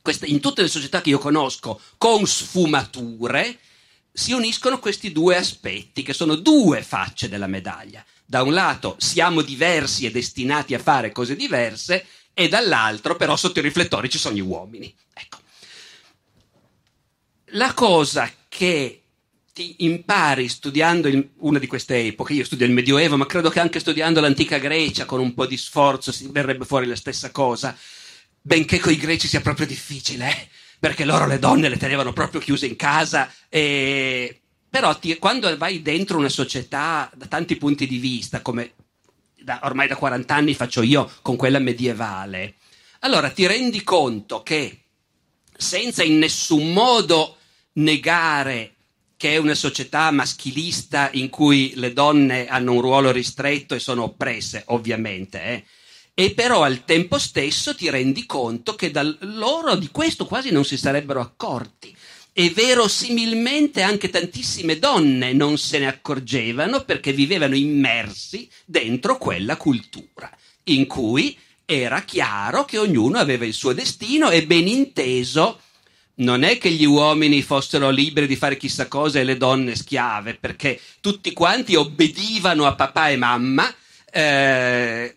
[0.01, 3.57] queste, in tutte le società che io conosco con sfumature
[4.19, 8.03] si uniscono questi due aspetti, che sono due facce della medaglia.
[8.25, 13.59] Da un lato siamo diversi e destinati a fare cose diverse, e dall'altro però sotto
[13.59, 14.93] i riflettori ci sono gli uomini.
[15.13, 15.37] Ecco.
[17.51, 19.03] La cosa che
[19.53, 23.61] ti impari studiando in una di queste epoche, io studio il Medioevo, ma credo che
[23.61, 27.73] anche studiando l'antica Grecia con un po' di sforzo si verrebbe fuori la stessa cosa,
[28.41, 30.49] benché con i greci sia proprio difficile, eh?
[30.79, 33.31] Perché loro le donne le tenevano proprio chiuse in casa.
[33.49, 34.41] E...
[34.69, 38.73] Però ti, quando vai dentro una società da tanti punti di vista, come
[39.41, 42.55] da, ormai da 40 anni faccio io con quella medievale,
[42.99, 44.83] allora ti rendi conto che
[45.57, 47.37] senza in nessun modo
[47.73, 48.75] negare
[49.19, 54.03] che è una società maschilista in cui le donne hanno un ruolo ristretto e sono
[54.03, 55.65] oppresse, ovviamente, eh,
[56.19, 60.65] e però al tempo stesso ti rendi conto che da loro di questo quasi non
[60.65, 61.95] si sarebbero accorti.
[62.33, 70.29] E verosimilmente anche tantissime donne non se ne accorgevano perché vivevano immersi dentro quella cultura
[70.65, 75.61] in cui era chiaro che ognuno aveva il suo destino e ben inteso
[76.15, 80.35] non è che gli uomini fossero liberi di fare chissà cosa e le donne schiave,
[80.35, 83.73] perché tutti quanti obbedivano a papà e mamma,
[84.11, 85.15] eh,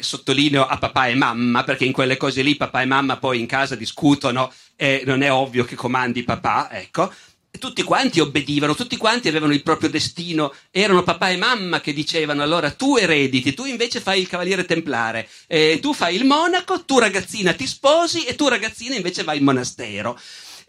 [0.00, 3.46] sottolineo a papà e mamma, perché in quelle cose lì papà e mamma poi in
[3.46, 7.12] casa discutono e non è ovvio che comandi papà, ecco.
[7.58, 12.42] Tutti quanti obbedivano, tutti quanti avevano il proprio destino, erano papà e mamma che dicevano
[12.42, 16.98] allora tu erediti, tu invece fai il cavaliere templare, eh, tu fai il monaco, tu
[16.98, 20.18] ragazzina ti sposi e tu ragazzina invece vai in monastero.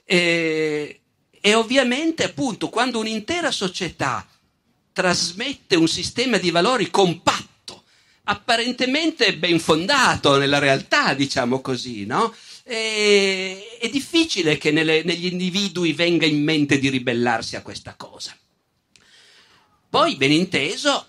[0.03, 0.99] E,
[1.39, 4.27] e ovviamente appunto quando un'intera società
[4.91, 7.42] trasmette un sistema di valori compatto,
[8.25, 12.33] apparentemente ben fondato nella realtà, diciamo così, no?
[12.63, 18.37] E, è difficile che nelle, negli individui venga in mente di ribellarsi a questa cosa.
[19.89, 21.07] Poi, ben inteso,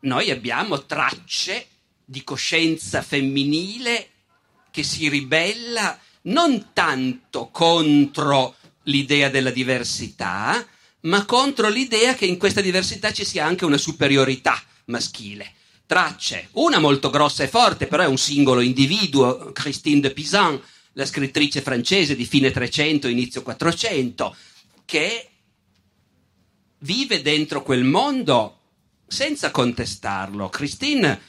[0.00, 1.66] noi abbiamo tracce
[2.04, 4.10] di coscienza femminile
[4.70, 10.64] che si ribella non tanto contro l'idea della diversità,
[11.00, 15.55] ma contro l'idea che in questa diversità ci sia anche una superiorità maschile
[15.86, 16.48] tracce.
[16.52, 20.60] Una molto grossa e forte, però è un singolo individuo, Christine de Pisan,
[20.92, 24.34] la scrittrice francese di fine 300, inizio 400,
[24.84, 25.28] che
[26.78, 28.58] vive dentro quel mondo
[29.06, 30.48] senza contestarlo.
[30.48, 31.20] Christine,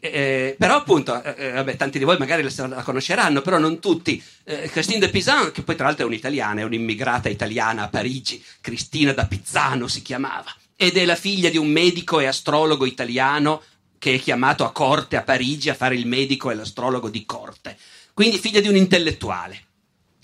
[0.00, 4.22] eh, però appunto, eh, eh vabbè, tanti di voi magari la, conosceranno, però non tutti.
[4.44, 8.42] Eh, Christine de Pisan, che poi tra l'altro è un'italiana, è un'immigrata italiana a Parigi,
[8.60, 13.62] Cristina da Pizzano si chiamava, ed è la figlia di un medico e astrologo italiano
[13.98, 17.76] che è chiamato a corte a Parigi a fare il medico e l'astrologo di corte,
[18.14, 19.64] quindi figlia di un intellettuale.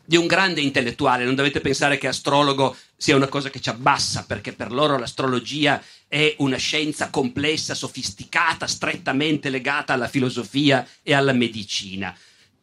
[0.04, 1.24] di un grande intellettuale.
[1.24, 5.82] Non dovete pensare che astrologo sia una cosa che ci abbassa, perché per loro l'astrologia
[6.06, 12.14] è una scienza complessa, sofisticata, strettamente legata alla filosofia e alla medicina.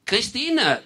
[0.04, 0.84] Christine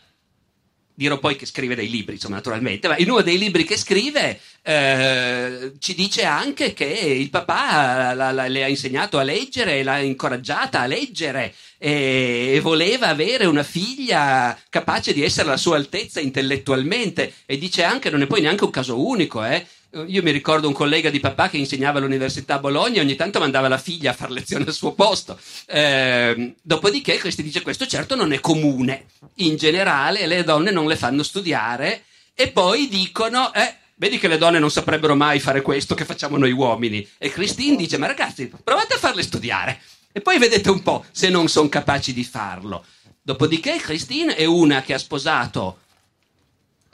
[0.93, 4.39] dirò poi che scrive dei libri, insomma, naturalmente, ma in uno dei libri che scrive
[4.61, 9.97] eh, ci dice anche che il papà la, la, le ha insegnato a leggere, l'ha
[9.97, 16.19] incoraggiata a leggere e, e, voleva avere una figlia capace di essere alla sua altezza
[16.19, 19.65] intellettualmente e dice anche, non è poi neanche un caso unico, eh,
[20.07, 23.39] io mi ricordo un collega di papà che insegnava all'università a Bologna e ogni tanto
[23.39, 25.37] mandava la figlia a fare lezione al suo posto.
[25.67, 29.05] Eh, dopodiché questi dice questo certo non è comune.
[29.35, 32.03] In generale le donne non le fanno studiare
[32.33, 36.37] e poi dicono eh, vedi che le donne non saprebbero mai fare questo che facciamo
[36.37, 37.07] noi uomini.
[37.19, 39.79] E Christine dice ma ragazzi provate a farle studiare
[40.11, 42.83] e poi vedete un po' se non sono capaci di farlo.
[43.21, 45.81] Dopodiché Christine è una che ha sposato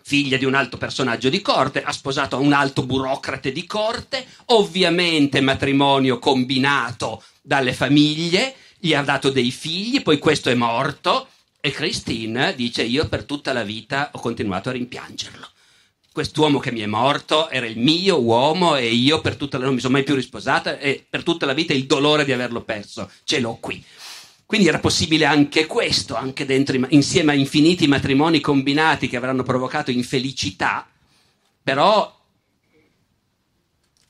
[0.10, 5.40] figlia di un alto personaggio di corte, ha sposato un alto burocrate di corte, ovviamente
[5.40, 11.28] matrimonio combinato dalle famiglie, gli ha dato dei figli, poi questo è morto
[11.62, 15.48] e Christine dice io per tutta la vita ho continuato a rimpiangerlo.
[16.12, 19.76] Quest'uomo che mi è morto era il mio uomo e io per tutta la non
[19.76, 23.12] mi sono mai più risposata e per tutta la vita il dolore di averlo perso
[23.26, 23.86] ce l'ho qui.
[24.50, 29.92] Quindi era possibile anche questo, anche dentro, insieme a infiniti matrimoni combinati che avranno provocato
[29.92, 30.90] infelicità,
[31.62, 32.20] però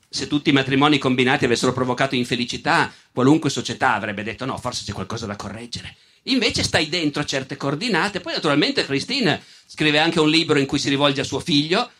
[0.08, 4.94] se tutti i matrimoni combinati avessero provocato infelicità, qualunque società avrebbe detto no, forse c'è
[4.94, 5.94] qualcosa da correggere.
[6.22, 8.20] Invece stai dentro certe coordinate.
[8.20, 11.90] Poi naturalmente Christine scrive anche un libro in cui si rivolge a suo figlio,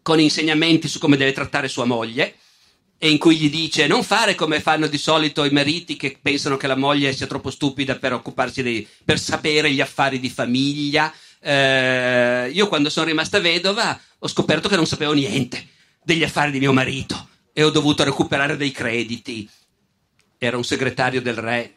[0.00, 2.36] con insegnamenti su come deve trattare sua moglie
[2.98, 6.56] e in cui gli dice non fare come fanno di solito i mariti che pensano
[6.56, 11.12] che la moglie sia troppo stupida per occuparsi dei, per sapere gli affari di famiglia.
[11.40, 15.66] Eh, io quando sono rimasta vedova ho scoperto che non sapevo niente
[16.02, 19.48] degli affari di mio marito e ho dovuto recuperare dei crediti.
[20.38, 21.74] Era un segretario del re,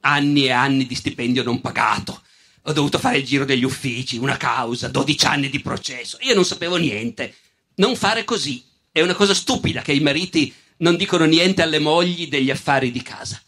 [0.00, 2.22] anni e anni di stipendio non pagato.
[2.62, 6.18] Ho dovuto fare il giro degli uffici, una causa, 12 anni di processo.
[6.22, 7.34] Io non sapevo niente.
[7.76, 8.64] Non fare così
[8.96, 13.02] è una cosa stupida che i mariti non dicono niente alle mogli degli affari di
[13.02, 13.38] casa.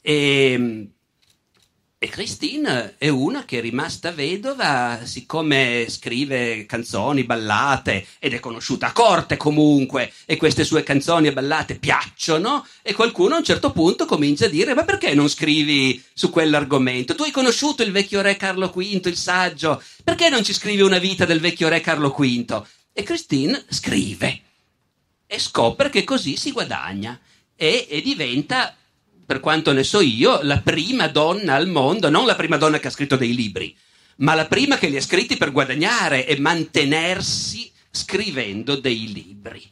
[0.00, 0.88] E,
[1.98, 8.86] e Christine è una che è rimasta vedova, siccome scrive canzoni, ballate, ed è conosciuta
[8.86, 13.72] a corte comunque, e queste sue canzoni e ballate piacciono, e qualcuno a un certo
[13.72, 17.14] punto comincia a dire: Ma perché non scrivi su quell'argomento?
[17.14, 20.98] Tu hai conosciuto il vecchio re Carlo V, il saggio, perché non ci scrivi una
[20.98, 22.64] vita del vecchio re Carlo V?
[22.94, 24.44] E Christine scrive
[25.30, 27.20] e scopre che così si guadagna
[27.54, 28.74] e, e diventa,
[29.26, 32.88] per quanto ne so io, la prima donna al mondo, non la prima donna che
[32.88, 33.76] ha scritto dei libri,
[34.16, 39.62] ma la prima che li ha scritti per guadagnare e mantenersi scrivendo dei libri.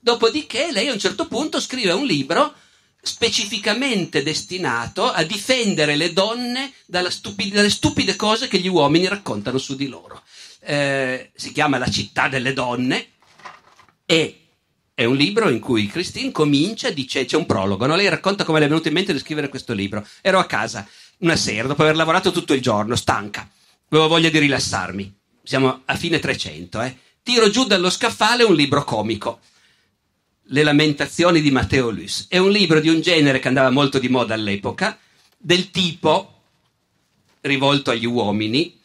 [0.00, 2.54] Dopodiché lei a un certo punto scrive un libro
[3.02, 6.72] specificamente destinato a difendere le donne
[7.08, 10.22] stupide, dalle stupide cose che gli uomini raccontano su di loro.
[10.60, 13.08] Eh, si chiama La città delle donne
[14.06, 14.41] e
[14.94, 17.96] è un libro in cui Christine comincia, dice, c'è un prologo, no?
[17.96, 20.06] lei racconta come le è venuto in mente di scrivere questo libro.
[20.20, 20.86] Ero a casa
[21.18, 23.48] una sera, dopo aver lavorato tutto il giorno, stanca,
[23.88, 25.14] avevo voglia di rilassarmi.
[25.42, 26.96] Siamo a fine 300, eh?
[27.22, 29.40] Tiro giù dallo scaffale un libro comico.
[30.46, 32.26] Le lamentazioni di Matteo Luis.
[32.28, 34.98] È un libro di un genere che andava molto di moda all'epoca,
[35.38, 36.42] del tipo
[37.40, 38.78] rivolto agli uomini.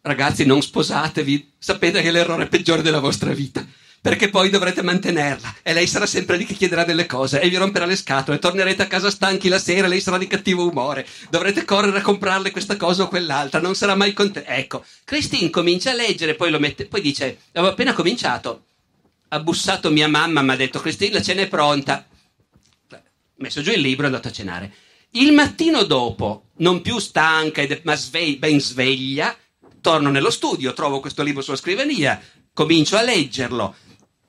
[0.00, 3.64] Ragazzi, non sposatevi, sapete che è l'errore peggiore della vostra vita
[4.00, 5.56] perché poi dovrete mantenerla.
[5.62, 7.40] E lei sarà sempre lì che chiederà delle cose.
[7.40, 10.68] E vi romperà le scatole, tornerete a casa stanchi la sera, lei sarà di cattivo
[10.68, 14.54] umore, dovrete correre a comprarle questa cosa o quell'altra, non sarà mai contenta.
[14.54, 18.64] Ecco, Christine comincia a leggere, poi mette, poi dice, avevo appena cominciato,
[19.28, 22.06] ha bussato mia mamma, mi ha detto Christine la cena è pronta,
[23.36, 24.72] messo giù il libro e è andato a cenare.
[25.12, 29.36] Il mattino dopo, non più stanca ma sve- ben sveglia,
[29.80, 32.20] torno nello studio, trovo questo libro sulla scrivania,
[32.52, 33.74] comincio a leggerlo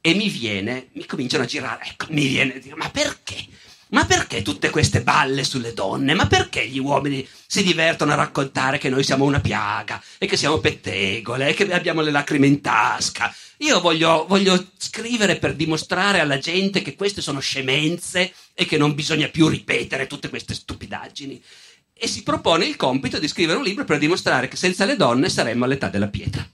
[0.02, 3.46] e mi viene, mi cominciano a girare, ecco, mi viene a dire, ma perché?
[3.92, 6.14] Ma perché tutte queste balle sulle donne?
[6.14, 10.38] Ma perché gli uomini si divertono a raccontare che noi siamo una piaga e che
[10.38, 13.34] siamo pettegole e che abbiamo le lacrime in tasca?
[13.58, 18.96] Io voglio, voglio scrivere per dimostrare alla gente che queste sono scemenze e che non
[18.96, 21.44] bisogna più ripetere tutte queste stupidaggini.
[21.94, 25.30] E si propone il compito di scrivere un libro per dimostrare che senza le donne
[25.30, 26.48] saremmo all'età della pietra.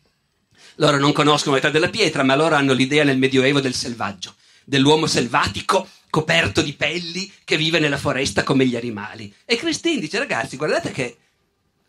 [0.78, 5.08] Loro non conoscono l'età della pietra, ma loro hanno l'idea nel Medioevo del selvaggio, dell'uomo
[5.08, 9.34] selvatico coperto di pelli che vive nella foresta come gli animali.
[9.46, 11.18] E Christine dice, ragazzi, guardate che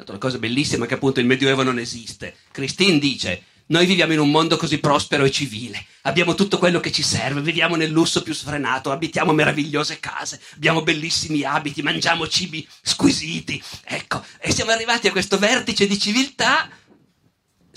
[0.06, 2.34] una cosa bellissima che appunto il Medioevo non esiste.
[2.52, 6.90] Christine dice noi viviamo in un mondo così prospero e civile, abbiamo tutto quello che
[6.90, 12.66] ci serve, viviamo nel lusso più sfrenato, abitiamo meravigliose case, abbiamo bellissimi abiti, mangiamo cibi
[12.80, 16.70] squisiti, ecco, e siamo arrivati a questo vertice di civiltà.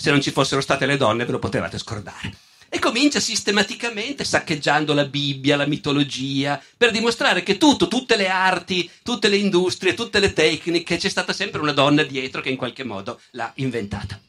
[0.02, 2.34] Se non ci fossero state le donne ve lo potevate scordare.
[2.68, 8.90] E comincia sistematicamente saccheggiando la Bibbia, la mitologia, per dimostrare che tutto, tutte le arti,
[9.04, 12.82] tutte le industrie, tutte le tecniche, c'è stata sempre una donna dietro che in qualche
[12.82, 14.20] modo l'ha inventata.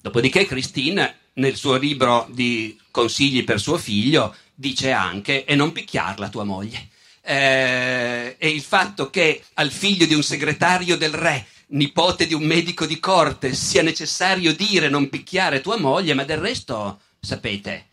[0.00, 6.28] Dopodiché Christine, nel suo libro di consigli per suo figlio, dice anche e non picchiarla
[6.28, 6.90] tua moglie.
[7.22, 12.44] Eh, e il fatto che al figlio di un segretario del re, nipote di un
[12.44, 17.86] medico di corte, sia necessario dire non picchiare tua moglie, ma del resto, sapete,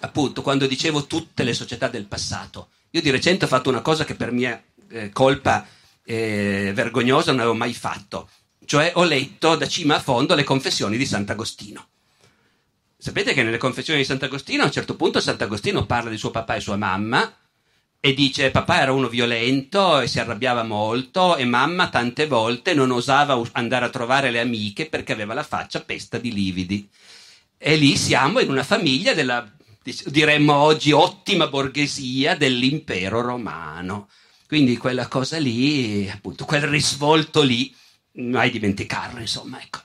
[0.00, 4.04] appunto, quando dicevo tutte le società del passato, io di recente ho fatto una cosa
[4.04, 5.66] che per mia eh, colpa
[6.04, 8.28] eh, vergognosa non avevo mai fatto
[8.66, 11.86] cioè ho letto da cima a fondo le confessioni di Sant'Agostino.
[12.98, 16.56] Sapete che nelle confessioni di Sant'Agostino a un certo punto Sant'Agostino parla di suo papà
[16.56, 17.32] e sua mamma
[18.06, 22.92] e dice papà era uno violento e si arrabbiava molto e mamma tante volte non
[22.92, 26.88] osava andare a trovare le amiche perché aveva la faccia pesta di lividi.
[27.58, 29.44] E lì siamo in una famiglia della,
[30.04, 34.08] diremmo oggi, ottima borghesia dell'impero romano.
[34.46, 37.74] Quindi quella cosa lì, appunto, quel risvolto lì
[38.18, 39.80] mai dimenticarlo, insomma, ecco.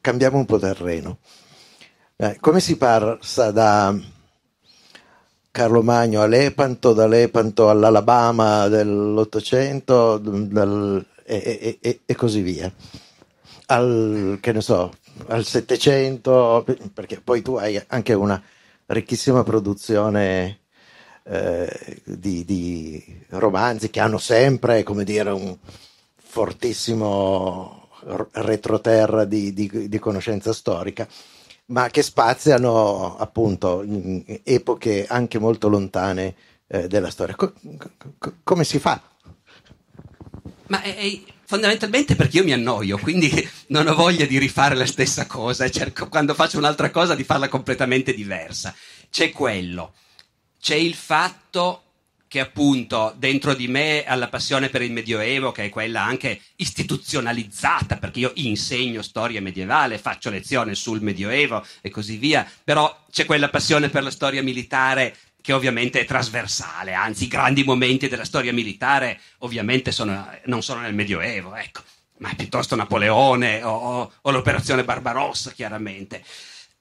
[0.00, 1.18] Cambiamo un po' terreno.
[2.16, 3.94] Eh, come si passa da
[5.50, 12.72] Carlo Magno a Lepanto, da Lepanto all'Alabama dell'Ottocento e, e, e, e così via?
[13.66, 14.92] Al, che ne so,
[15.26, 18.42] al Settecento, perché poi tu hai anche una
[18.86, 20.60] ricchissima produzione
[21.24, 25.56] eh, di, di, romanzi che hanno sempre, come dire, un
[26.16, 27.79] fortissimo
[28.32, 31.06] retroterra di, di, di conoscenza storica,
[31.66, 36.34] ma che spaziano appunto in epoche anche molto lontane
[36.66, 37.34] eh, della storia.
[37.34, 37.52] Co-
[38.18, 39.00] co- come si fa?
[40.68, 43.30] Ma è, è fondamentalmente perché io mi annoio, quindi
[43.68, 47.48] non ho voglia di rifare la stessa cosa cerco quando faccio un'altra cosa di farla
[47.48, 48.74] completamente diversa.
[49.10, 49.94] C'è quello,
[50.60, 51.82] c'è il fatto
[52.30, 56.40] che appunto dentro di me ha la passione per il Medioevo, che è quella anche
[56.54, 63.24] istituzionalizzata, perché io insegno storia medievale, faccio lezione sul Medioevo e così via, però c'è
[63.24, 68.24] quella passione per la storia militare che ovviamente è trasversale, anzi i grandi momenti della
[68.24, 71.82] storia militare ovviamente sono, non sono nel Medioevo, ecco,
[72.18, 76.22] ma piuttosto Napoleone o, o, o l'operazione Barbarossa, chiaramente.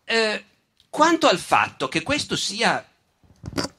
[0.03, 0.43] Eh,
[0.91, 2.85] quanto al fatto che questo sia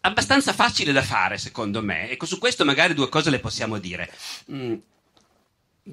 [0.00, 4.12] abbastanza facile da fare, secondo me, ecco, su questo magari due cose le possiamo dire.
[4.52, 4.74] Mm,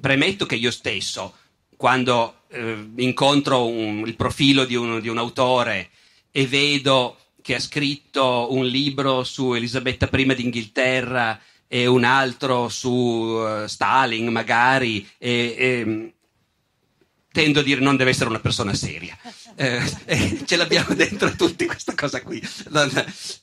[0.00, 1.34] premetto che io stesso,
[1.76, 5.90] quando eh, incontro un, il profilo di un, di un autore
[6.30, 12.90] e vedo che ha scritto un libro su Elisabetta I d'Inghilterra e un altro su
[12.90, 16.12] uh, Stalin magari e, e,
[17.38, 19.16] tendo a dire non deve essere una persona seria.
[19.54, 22.42] Eh, eh, ce l'abbiamo dentro tutti questa cosa qui.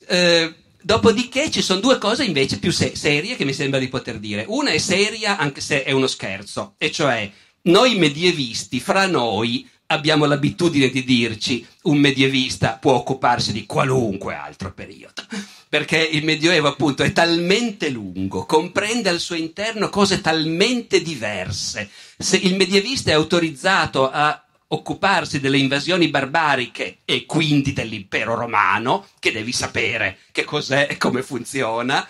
[0.08, 4.18] Eh, dopodiché ci sono due cose invece più se- serie che mi sembra di poter
[4.18, 4.44] dire.
[4.48, 7.30] Una è seria anche se è uno scherzo e cioè
[7.62, 14.72] noi medievisti fra noi abbiamo l'abitudine di dirci un medievista può occuparsi di qualunque altro
[14.72, 15.24] periodo,
[15.68, 21.88] perché il Medioevo appunto è talmente lungo, comprende al suo interno cose talmente diverse.
[22.18, 29.30] Se il medievista è autorizzato a occuparsi delle invasioni barbariche e quindi dell'impero romano, che
[29.30, 32.06] devi sapere che cos'è e come funziona,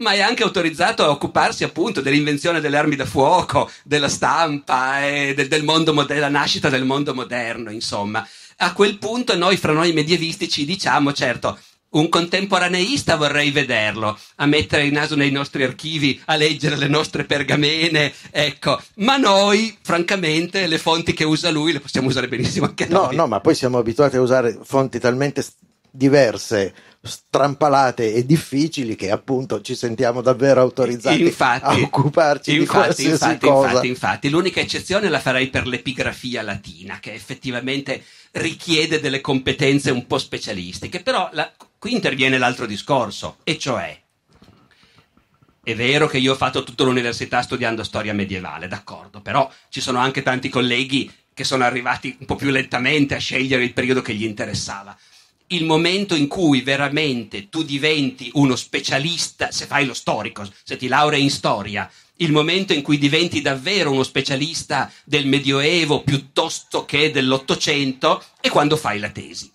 [0.00, 5.34] ma è anche autorizzato a occuparsi appunto dell'invenzione delle armi da fuoco, della stampa e
[5.34, 8.26] del, del mondo della nascita del mondo moderno, insomma.
[8.62, 11.58] A quel punto noi fra noi medievisti ci diciamo, certo,
[11.90, 17.24] un contemporaneista vorrei vederlo, a mettere il naso nei nostri archivi, a leggere le nostre
[17.24, 18.80] pergamene, ecco.
[18.96, 23.16] Ma noi, francamente, le fonti che usa lui le possiamo usare benissimo anche noi.
[23.16, 25.44] No, no, ma poi siamo abituati a usare fonti talmente
[25.90, 26.72] diverse
[27.02, 33.10] strampalate e difficili che appunto ci sentiamo davvero autorizzati infatti, a occuparci infatti, di qualsiasi
[33.10, 33.68] infatti, cosa.
[33.68, 40.06] Infatti, infatti, l'unica eccezione la farei per l'epigrafia latina, che effettivamente richiede delle competenze un
[40.06, 43.98] po' specialistiche, però la, qui interviene l'altro discorso, e cioè
[45.62, 49.98] è vero che io ho fatto tutta l'università studiando storia medievale, d'accordo, però ci sono
[49.98, 54.14] anche tanti colleghi che sono arrivati un po' più lentamente a scegliere il periodo che
[54.14, 54.96] gli interessava.
[55.52, 60.86] Il momento in cui veramente tu diventi uno specialista, se fai lo storico, se ti
[60.86, 67.10] laurei in storia, il momento in cui diventi davvero uno specialista del Medioevo piuttosto che
[67.10, 69.50] dell'Ottocento è quando fai la tesi.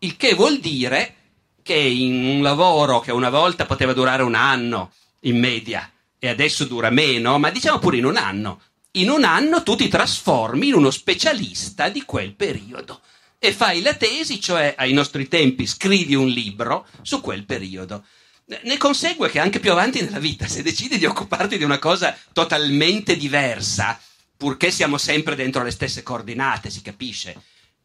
[0.00, 1.14] Il che vuol dire
[1.62, 6.64] che in un lavoro che una volta poteva durare un anno in media e adesso
[6.64, 8.60] dura meno, ma diciamo pure in un anno,
[8.92, 13.00] in un anno tu ti trasformi in uno specialista di quel periodo
[13.44, 18.04] e fai la tesi, cioè ai nostri tempi scrivi un libro su quel periodo.
[18.62, 22.16] Ne consegue che anche più avanti nella vita, se decidi di occuparti di una cosa
[22.32, 24.00] totalmente diversa,
[24.36, 27.34] purché siamo sempre dentro le stesse coordinate, si capisce.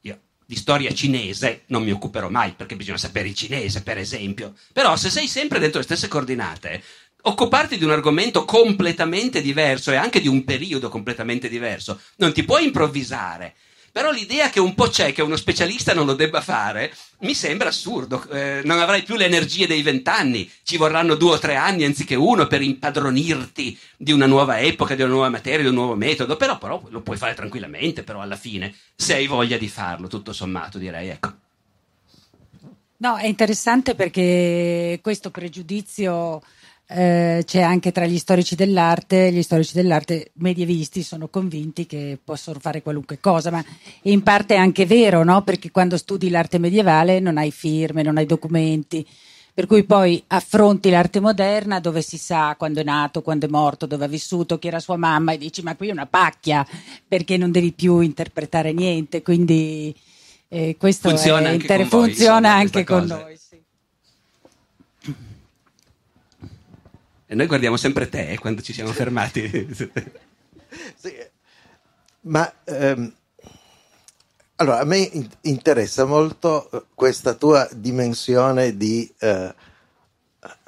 [0.02, 4.54] Io di storia cinese non mi occuperò mai, perché bisogna sapere il cinese, per esempio.
[4.72, 6.84] Però se sei sempre dentro le stesse coordinate,
[7.24, 12.44] occuparti di un argomento completamente diverso e anche di un periodo completamente diverso, non ti
[12.44, 13.56] puoi improvvisare.
[13.98, 17.70] Però l'idea che un po' c'è che uno specialista non lo debba fare mi sembra
[17.70, 18.30] assurdo.
[18.30, 22.14] Eh, non avrai più le energie dei vent'anni, ci vorranno due o tre anni anziché
[22.14, 26.38] uno per impadronirti di una nuova epoca, di una nuova materia, di un nuovo metodo.
[26.38, 30.32] Però, però lo puoi fare tranquillamente, però alla fine, se hai voglia di farlo, tutto
[30.32, 31.10] sommato, direi.
[31.10, 31.34] Ecco.
[32.98, 36.44] No, è interessante perché questo pregiudizio
[36.90, 42.60] eh, c'è anche tra gli storici dell'arte, gli storici dell'arte medievisti sono convinti che possono
[42.60, 43.64] fare qualunque cosa, ma
[44.04, 45.44] in parte è anche vero, no?
[45.44, 49.06] perché quando studi l'arte medievale non hai firme, non hai documenti,
[49.54, 53.86] per cui poi affronti l'arte moderna dove si sa quando è nato, quando è morto,
[53.86, 56.66] dove ha vissuto, chi era sua mamma e dici ma qui è una pacchia
[57.06, 59.94] perché non devi più interpretare niente, quindi
[60.48, 63.38] eh, questo funziona è anche inter- con voi, funziona insomma, anche con noi.
[67.30, 69.68] E noi guardiamo sempre te eh, quando ci siamo fermati.
[70.96, 71.14] Sì,
[72.22, 73.14] ma ehm,
[74.58, 79.54] allora a me in- interessa molto eh, questa tua dimensione di eh,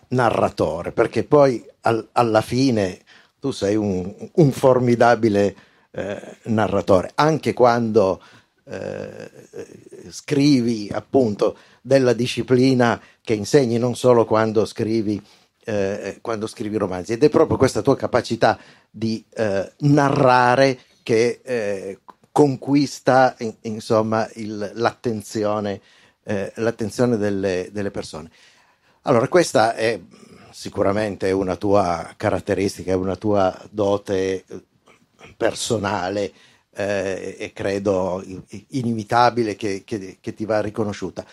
[0.09, 3.01] narratore, perché poi al- alla fine
[3.39, 5.55] tu sei un, un formidabile
[5.91, 8.21] eh, narratore, anche quando
[8.65, 9.31] eh,
[10.09, 15.21] scrivi appunto della disciplina che insegni, non solo quando scrivi
[15.69, 18.57] eh, quando scrivi romanzi ed è proprio questa tua capacità
[18.89, 21.99] di eh, narrare che eh,
[22.31, 25.81] conquista in- insomma il- l'attenzione,
[26.23, 28.31] eh, l'attenzione delle, delle persone.
[29.03, 29.99] Allora, questa è
[30.51, 34.63] sicuramente una tua caratteristica, una tua dote eh,
[35.37, 36.31] personale
[36.71, 41.25] eh, e credo in- inimitabile che, che- che ti va riconosciuta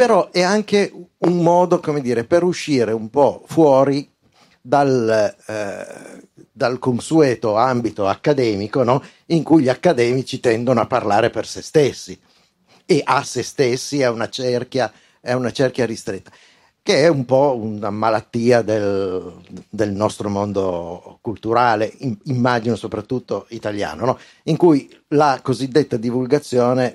[0.00, 4.10] però è anche un modo, come dire, per uscire un po' fuori
[4.58, 9.04] dal, eh, dal consueto ambito accademico, no?
[9.26, 12.18] in cui gli accademici tendono a parlare per se stessi
[12.86, 14.90] e a se stessi, a una cerchia,
[15.20, 16.30] a una cerchia ristretta,
[16.80, 19.34] che è un po' una malattia del,
[19.68, 24.18] del nostro mondo culturale, in- immagino soprattutto italiano, no?
[24.44, 26.94] in cui la cosiddetta divulgazione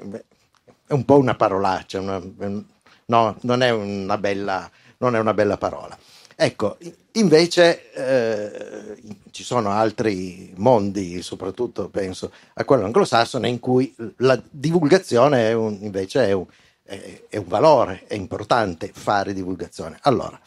[0.88, 2.74] è un po' una parolaccia, una-
[3.06, 5.98] no, non è una bella, è una bella parola.
[6.38, 6.78] Ecco,
[7.14, 8.98] invece eh,
[9.32, 15.78] ci sono altri mondi, soprattutto penso a quello anglosassone, in cui la divulgazione è un,
[15.82, 16.46] invece è un,
[16.84, 19.98] è- è un valore, è importante fare divulgazione.
[20.02, 20.38] Allora,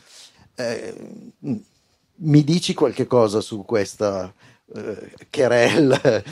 [0.57, 0.95] eh,
[2.21, 4.33] mi dici qualche cosa su questa
[4.75, 6.25] eh, querelle?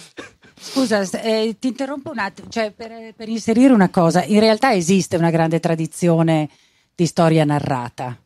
[0.58, 5.16] Scusa, eh, ti interrompo un attimo, cioè per, per inserire una cosa, in realtà esiste
[5.16, 6.48] una grande tradizione
[6.94, 8.18] di storia narrata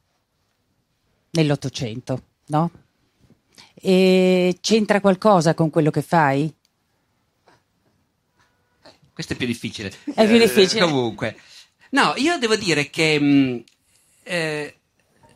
[1.31, 2.71] nell'Ottocento, no?
[3.75, 6.53] E c'entra qualcosa con quello che fai?
[9.13, 9.93] Questo è più difficile.
[10.15, 10.81] È più Eh, difficile.
[10.83, 11.37] comunque,
[11.91, 13.65] no, io devo dire che mh,
[14.23, 14.75] eh,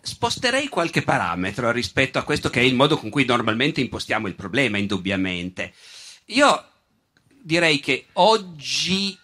[0.01, 4.35] sposterei qualche parametro rispetto a questo che è il modo con cui normalmente impostiamo il
[4.35, 5.73] problema, indubbiamente.
[6.27, 6.69] Io
[7.45, 9.17] direi che oggi.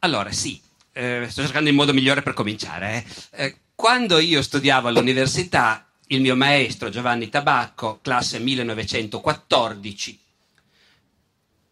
[0.00, 0.60] Allora, sì,
[0.92, 3.04] eh, sto cercando il modo migliore per cominciare.
[3.30, 3.44] eh.
[3.44, 10.18] Eh, quando io studiavo all'università, il mio maestro Giovanni Tabacco, classe 1914,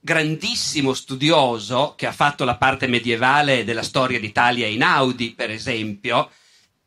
[0.00, 6.30] grandissimo studioso che ha fatto la parte medievale della storia d'Italia in Audi, per esempio,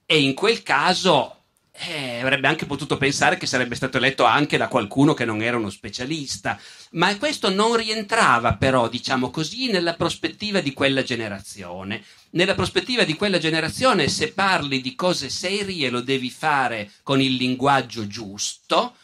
[0.05, 1.44] e in quel caso
[1.77, 5.57] eh, avrebbe anche potuto pensare che sarebbe stato eletto anche da qualcuno che non era
[5.57, 6.59] uno specialista,
[6.91, 12.03] ma questo non rientrava però, diciamo così, nella prospettiva di quella generazione.
[12.31, 17.35] Nella prospettiva di quella generazione, se parli di cose serie, lo devi fare con il
[17.35, 18.95] linguaggio giusto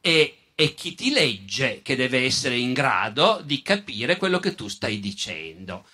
[0.00, 4.66] e è chi ti legge che deve essere in grado di capire quello che tu
[4.66, 5.84] stai dicendo.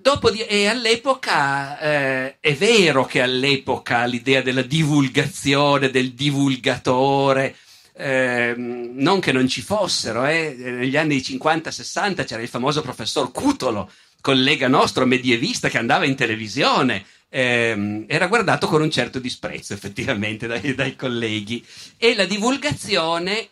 [0.00, 7.56] Di, e all'epoca eh, è vero che all'epoca l'idea della divulgazione, del divulgatore,
[7.94, 13.90] eh, non che non ci fossero, eh, negli anni 50-60 c'era il famoso professor Cutolo,
[14.20, 20.46] collega nostro medievista che andava in televisione ehm, era guardato con un certo disprezzo effettivamente
[20.46, 21.64] dai, dai colleghi.
[21.96, 23.48] E la divulgazione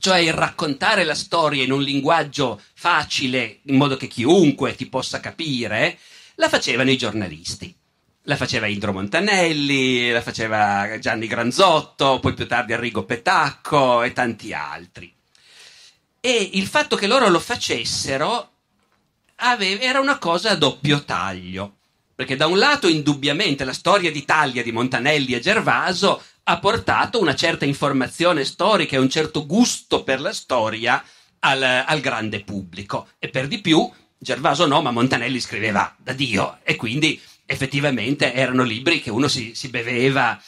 [0.00, 5.20] cioè il raccontare la storia in un linguaggio facile, in modo che chiunque ti possa
[5.20, 5.98] capire,
[6.36, 7.72] la facevano i giornalisti.
[8.24, 14.52] La faceva Indro Montanelli, la faceva Gianni Granzotto, poi più tardi Arrigo Petacco e tanti
[14.52, 15.14] altri.
[16.18, 18.50] E il fatto che loro lo facessero
[19.36, 21.76] aveva, era una cosa a doppio taglio.
[22.14, 27.36] Perché da un lato, indubbiamente, la storia d'Italia di Montanelli e Gervaso ha portato una
[27.36, 31.00] certa informazione storica e un certo gusto per la storia
[31.38, 33.10] al, al grande pubblico.
[33.20, 33.88] E per di più,
[34.18, 36.58] Gervaso no, ma Montanelli scriveva da Dio.
[36.64, 40.42] E quindi effettivamente erano libri che uno si, si beveva.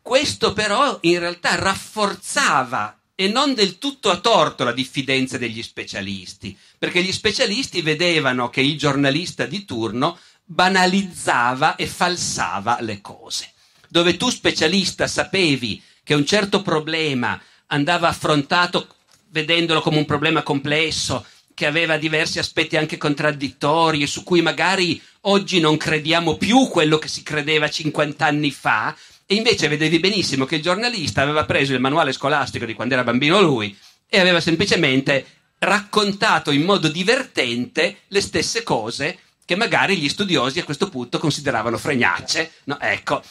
[0.00, 6.56] Questo però in realtà rafforzava e non del tutto a torto la diffidenza degli specialisti,
[6.78, 13.52] perché gli specialisti vedevano che il giornalista di turno banalizzava e falsava le cose.
[13.88, 18.88] Dove tu specialista sapevi che un certo problema andava affrontato
[19.30, 21.24] vedendolo come un problema complesso,
[21.54, 26.98] che aveva diversi aspetti anche contraddittori e su cui magari oggi non crediamo più quello
[26.98, 31.74] che si credeva 50 anni fa, e invece vedevi benissimo che il giornalista aveva preso
[31.74, 33.76] il manuale scolastico di quando era bambino lui
[34.08, 35.26] e aveva semplicemente
[35.58, 41.76] raccontato in modo divertente le stesse cose che magari gli studiosi a questo punto consideravano
[41.76, 42.52] fregnacce.
[42.64, 43.22] No, ecco.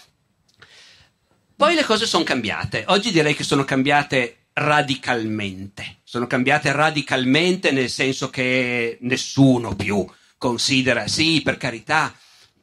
[1.58, 2.84] Poi le cose sono cambiate.
[2.90, 6.02] Oggi direi che sono cambiate radicalmente.
[6.04, 10.06] Sono cambiate radicalmente nel senso che nessuno più
[10.38, 12.16] considera, sì, per carità,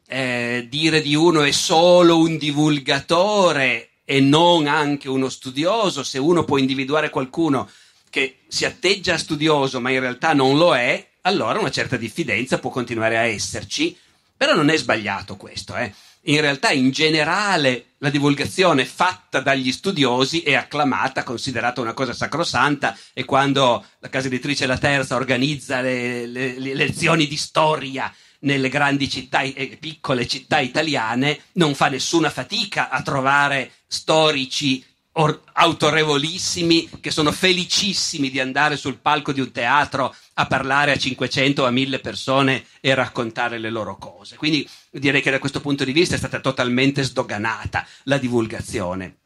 [0.07, 6.45] eh, dire di uno è solo un divulgatore e non anche uno studioso, se uno
[6.45, 7.69] può individuare qualcuno
[8.11, 12.71] che si atteggia studioso ma in realtà non lo è, allora una certa diffidenza può
[12.71, 13.99] continuare a esserci,
[14.37, 15.75] però non è sbagliato questo.
[15.75, 15.93] Eh.
[16.27, 22.97] In realtà, in generale, la divulgazione fatta dagli studiosi è acclamata, considerata una cosa sacrosanta
[23.13, 28.69] e quando la casa editrice La Terza organizza le, le, le lezioni di storia nelle
[28.69, 36.89] grandi città e piccole città italiane, non fa nessuna fatica a trovare storici or- autorevolissimi
[37.01, 41.67] che sono felicissimi di andare sul palco di un teatro a parlare a 500 o
[41.67, 44.37] a 1000 persone e raccontare le loro cose.
[44.37, 49.17] Quindi direi che da questo punto di vista è stata totalmente sdoganata la divulgazione.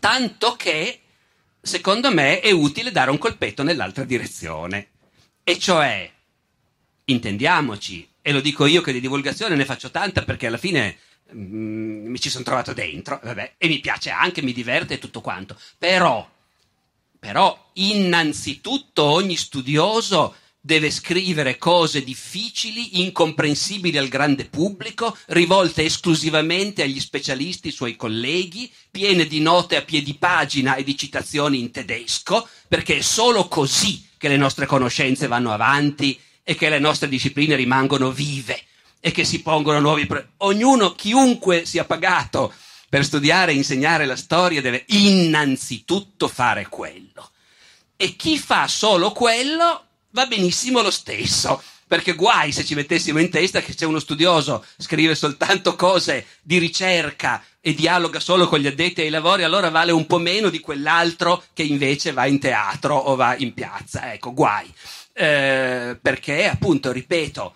[0.00, 1.00] Tanto che,
[1.60, 4.88] secondo me, è utile dare un colpetto nell'altra direzione.
[5.44, 6.10] E cioè,
[7.04, 10.98] intendiamoci, e lo dico io che di divulgazione ne faccio tanta perché alla fine
[11.34, 15.20] Mm, mi ci sono trovato dentro, vabbè, e mi piace anche, mi diverte e tutto
[15.20, 15.58] quanto.
[15.76, 16.26] Però,
[17.18, 27.00] però, innanzitutto ogni studioso deve scrivere cose difficili, incomprensibili al grande pubblico, rivolte esclusivamente agli
[27.00, 32.98] specialisti suoi colleghi, piene di note a piedi pagina e di citazioni in tedesco, perché
[32.98, 38.10] è solo così che le nostre conoscenze vanno avanti e che le nostre discipline rimangono
[38.10, 38.62] vive
[39.00, 40.32] e che si pongono nuovi problemi.
[40.38, 42.52] Ognuno, chiunque sia pagato
[42.88, 47.30] per studiare e insegnare la storia deve innanzitutto fare quello.
[47.96, 51.62] E chi fa solo quello va benissimo lo stesso.
[51.88, 56.58] Perché guai se ci mettessimo in testa che c'è uno studioso, scrive soltanto cose di
[56.58, 60.60] ricerca e dialoga solo con gli addetti ai lavori, allora vale un po' meno di
[60.60, 64.12] quell'altro che invece va in teatro o va in piazza.
[64.12, 64.70] Ecco, guai.
[65.14, 67.54] Eh, perché appunto, ripeto,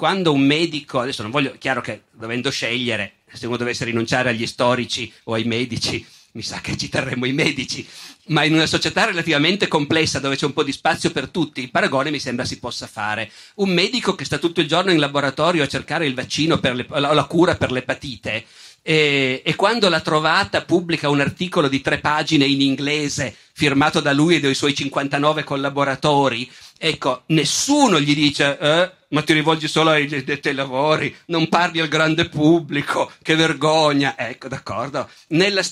[0.00, 4.46] quando un medico, adesso non voglio, chiaro che dovendo scegliere, se uno dovesse rinunciare agli
[4.46, 7.86] storici o ai medici, mi sa che ci terremmo i medici,
[8.28, 11.70] ma in una società relativamente complessa dove c'è un po' di spazio per tutti, il
[11.70, 13.30] paragone mi sembra si possa fare.
[13.56, 17.24] Un medico che sta tutto il giorno in laboratorio a cercare il vaccino la, la
[17.24, 18.46] cura per l'epatite
[18.82, 24.12] e, e, quando l'ha trovata pubblica un articolo di tre pagine in inglese firmato da
[24.12, 29.90] lui e dai suoi 59 collaboratori, ecco, nessuno gli dice eh, ma ti rivolgi solo
[29.90, 34.14] ai detti lavori, non parli al grande pubblico, che vergogna.
[34.16, 35.08] Ecco, d'accordo.
[35.28, 35.62] Nella,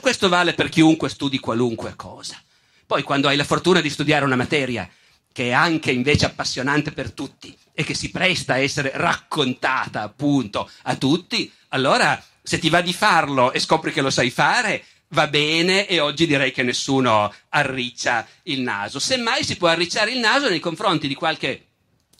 [0.00, 2.40] questo vale per chiunque studi qualunque cosa.
[2.86, 4.88] Poi quando hai la fortuna di studiare una materia
[5.32, 10.70] che è anche invece appassionante per tutti e che si presta a essere raccontata appunto
[10.82, 15.26] a tutti, allora se ti va di farlo e scopri che lo sai fare, va
[15.28, 18.98] bene e oggi direi che nessuno arriccia il naso.
[18.98, 21.66] Semmai si può arricciare il naso nei confronti di qualche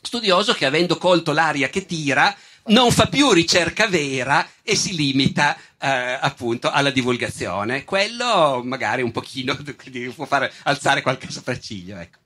[0.01, 2.35] studioso che avendo colto l'aria che tira
[2.67, 7.85] non fa più ricerca vera e si limita eh, appunto alla divulgazione.
[7.85, 9.57] Quello magari un pochino
[10.15, 11.99] può fare alzare qualche sopracciglio.
[11.99, 12.19] Ecco.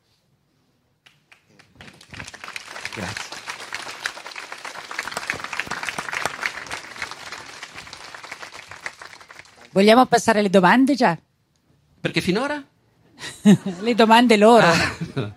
[2.94, 3.35] Grazie.
[9.76, 11.18] Vogliamo passare alle domande già?
[12.00, 12.64] Perché finora?
[13.80, 14.66] Le domande loro.
[14.66, 15.34] Ah.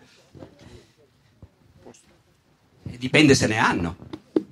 [2.83, 3.97] Dipende se ne hanno.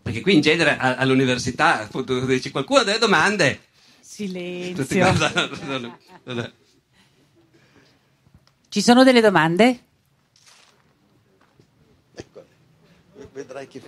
[0.01, 3.61] Perché qui in genere all'università appunto, dici qualcuno ha delle domande.
[4.01, 5.13] Silenzio.
[8.67, 9.83] Ci sono delle domande?
[12.13, 12.45] Ecco,
[13.31, 13.81] vedrai che...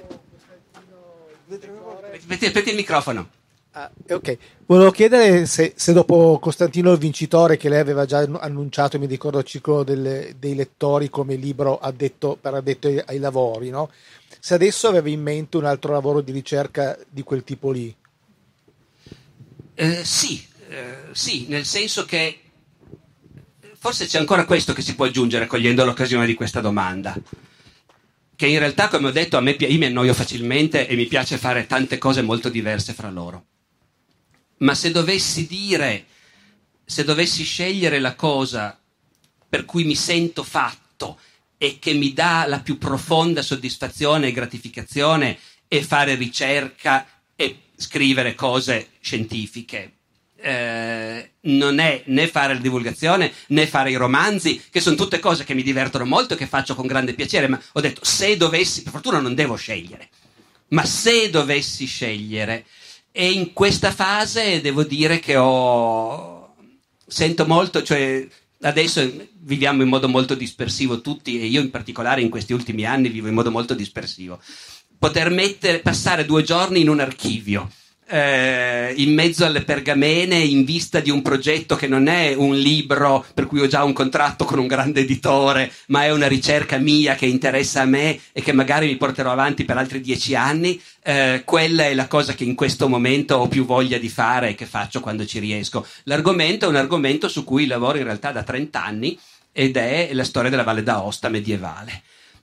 [2.26, 3.39] Metti, metti il microfono.
[3.74, 8.98] Ah, ok, volevo chiedere se, se, dopo Costantino il vincitore, che lei aveva già annunciato,
[8.98, 13.70] mi ricordo il ciclo delle, dei lettori come libro addetto, per addetto ai, ai lavori,
[13.70, 13.92] no?
[14.40, 17.96] se adesso aveva in mente un altro lavoro di ricerca di quel tipo lì.
[19.76, 22.40] Eh, sì, eh, sì, nel senso che
[23.78, 27.16] forse c'è ancora questo che si può aggiungere cogliendo l'occasione di questa domanda
[28.36, 31.38] che in realtà, come ho detto, a me io mi annoio facilmente e mi piace
[31.38, 33.46] fare tante cose molto diverse fra loro
[34.60, 36.06] ma se dovessi dire,
[36.86, 38.80] se dovessi scegliere la cosa
[39.48, 41.20] per cui mi sento fatto
[41.58, 45.38] e che mi dà la più profonda soddisfazione e gratificazione
[45.68, 47.06] è fare ricerca
[47.36, 49.94] e scrivere cose scientifiche.
[50.42, 55.44] Eh, non è né fare la divulgazione né fare i romanzi, che sono tutte cose
[55.44, 58.84] che mi divertono molto e che faccio con grande piacere, ma ho detto se dovessi,
[58.84, 60.10] per fortuna non devo scegliere,
[60.70, 62.66] ma se dovessi scegliere,
[63.12, 66.56] e in questa fase devo dire che ho
[67.06, 68.28] sento molto, cioè
[68.62, 73.10] adesso viviamo in modo molto dispersivo tutti e io in particolare in questi ultimi anni
[73.10, 74.40] vivo in modo molto dispersivo.
[74.98, 77.70] Poter mettere, passare due giorni in un archivio
[78.10, 83.24] eh, in mezzo alle pergamene in vista di un progetto che non è un libro
[83.34, 87.16] per cui ho già un contratto con un grande editore, ma è una ricerca mia
[87.16, 91.44] che interessa a me e che magari mi porterò avanti per altri dieci anni, eh,
[91.46, 94.66] quella è la cosa che in questo momento ho più voglia di fare e che
[94.66, 95.86] faccio quando ci riesco.
[96.04, 99.18] L'argomento è un argomento su cui lavoro in realtà da 30 anni
[99.52, 102.02] ed è la storia della Valle d'Aosta medievale.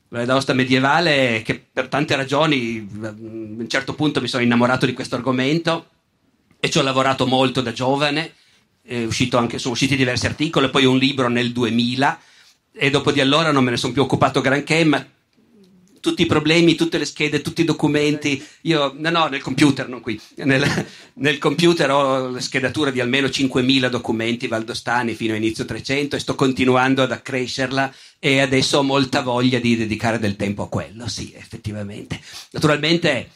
[0.08, 5.16] D'Aosta medievale che per tante ragioni a un certo punto mi sono innamorato di questo
[5.16, 5.90] argomento
[6.60, 8.32] e ci ho lavorato molto da giovane,
[9.32, 12.20] anche, sono usciti diversi articoli, poi un libro nel 2000
[12.72, 15.04] e dopo di allora non me ne sono più occupato granché, ma
[16.06, 18.40] tutti i problemi, tutte le schede, tutti i documenti.
[18.62, 20.20] Io, no, no, nel computer, non qui.
[20.36, 20.64] Nel,
[21.14, 26.20] nel computer ho la schedatura di almeno 5.000 documenti valdostani fino a inizio 300 e
[26.20, 31.08] sto continuando ad accrescerla e adesso ho molta voglia di dedicare del tempo a quello,
[31.08, 32.20] sì, effettivamente.
[32.52, 33.30] Naturalmente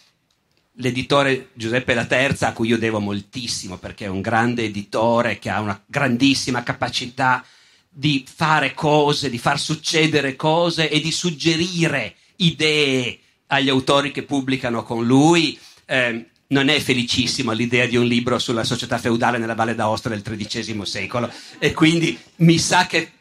[0.75, 5.51] l'editore Giuseppe La Terza, a cui io devo moltissimo perché è un grande editore che
[5.51, 7.45] ha una grandissima capacità
[7.89, 12.14] di fare cose, di far succedere cose e di suggerire
[12.45, 13.18] idee
[13.49, 15.59] agli autori che pubblicano con lui.
[15.86, 20.22] Eh, non è felicissimo l'idea di un libro sulla società feudale nella Valle d'Aosta del
[20.22, 21.30] XIII secolo
[21.61, 23.12] e quindi mi sa che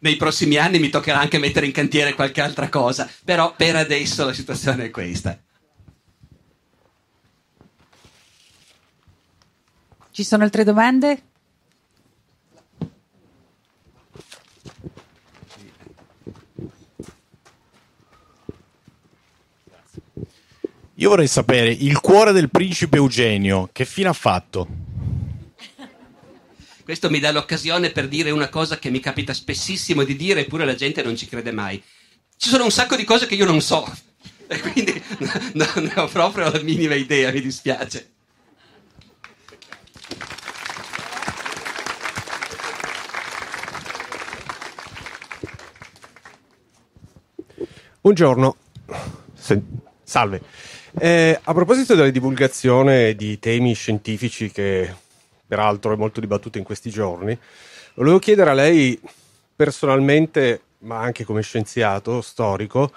[0.00, 4.24] nei prossimi anni mi toccherà anche mettere in cantiere qualche altra cosa, però per adesso
[4.24, 5.38] la situazione è questa.
[10.10, 11.27] Ci sono altre domande?
[21.00, 24.66] Io vorrei sapere il cuore del principe Eugenio, che fine ha fatto?
[26.82, 30.64] Questo mi dà l'occasione per dire una cosa che mi capita spessissimo di dire, eppure
[30.64, 31.80] la gente non ci crede mai.
[32.36, 33.88] Ci sono un sacco di cose che io non so,
[34.48, 35.00] e quindi
[35.54, 38.10] non ne ho proprio la minima idea, mi dispiace.
[48.00, 48.56] Buongiorno.
[50.02, 50.57] Salve.
[51.00, 54.92] Eh, a proposito della divulgazione di temi scientifici, che
[55.46, 57.38] peraltro è molto dibattuta in questi giorni,
[57.94, 59.00] volevo chiedere a lei
[59.54, 62.92] personalmente, ma anche come scienziato storico,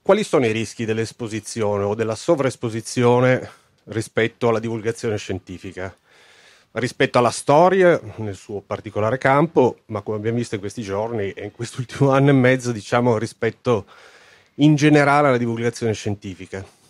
[0.00, 3.50] quali sono i rischi dell'esposizione o della sovraesposizione
[3.84, 5.94] rispetto alla divulgazione scientifica?
[6.72, 11.44] Rispetto alla storia, nel suo particolare campo, ma come abbiamo visto in questi giorni e
[11.44, 13.84] in quest'ultimo anno e mezzo, diciamo rispetto
[14.56, 16.80] in generale alla divulgazione scientifica.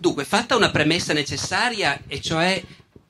[0.00, 2.62] Dunque, fatta una premessa necessaria, e cioè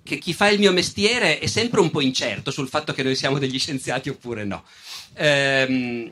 [0.03, 3.15] che chi fa il mio mestiere è sempre un po' incerto sul fatto che noi
[3.15, 4.65] siamo degli scienziati oppure no.
[5.15, 6.11] Ehm,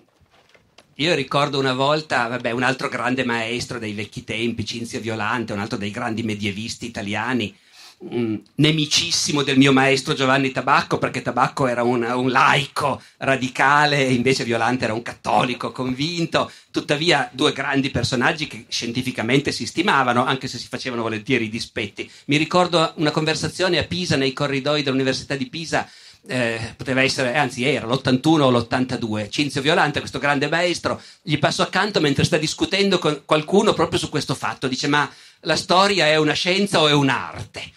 [0.97, 5.61] io ricordo una volta, vabbè, un altro grande maestro dei vecchi tempi, Cinzio Violante, un
[5.61, 7.55] altro dei grandi medievisti italiani,
[7.99, 14.45] nemicissimo del mio maestro Giovanni Tabacco, perché Tabacco era un, un laico radicale e invece
[14.45, 16.51] Violante era un cattolico convinto.
[16.71, 22.11] Tuttavia, due grandi personaggi che scientificamente si stimavano, anche se si facevano volentieri i dispetti.
[22.27, 25.89] Mi ricordo una conversazione a Pisa, nei corridoi dell'Università di Pisa,
[26.29, 29.31] eh, poteva essere, anzi era l'81 o l'82.
[29.31, 34.11] Cinzio Violante, questo grande maestro, gli passo accanto mentre sta discutendo con qualcuno proprio su
[34.11, 34.69] questo fatto.
[34.69, 37.73] Dice: Ma la storia è una scienza o è un'arte?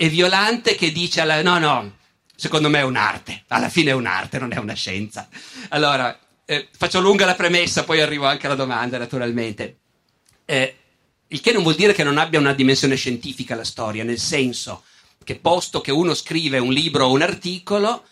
[0.00, 1.96] E Violante che dice: alla, No, no,
[2.36, 3.42] secondo me è un'arte.
[3.48, 5.28] Alla fine è un'arte, non è una scienza.
[5.70, 9.78] Allora, eh, faccio lunga la premessa, poi arrivo anche alla domanda, naturalmente.
[10.44, 10.76] Eh,
[11.26, 14.84] il che non vuol dire che non abbia una dimensione scientifica la storia, nel senso
[15.24, 18.04] che posto che uno scrive un libro o un articolo,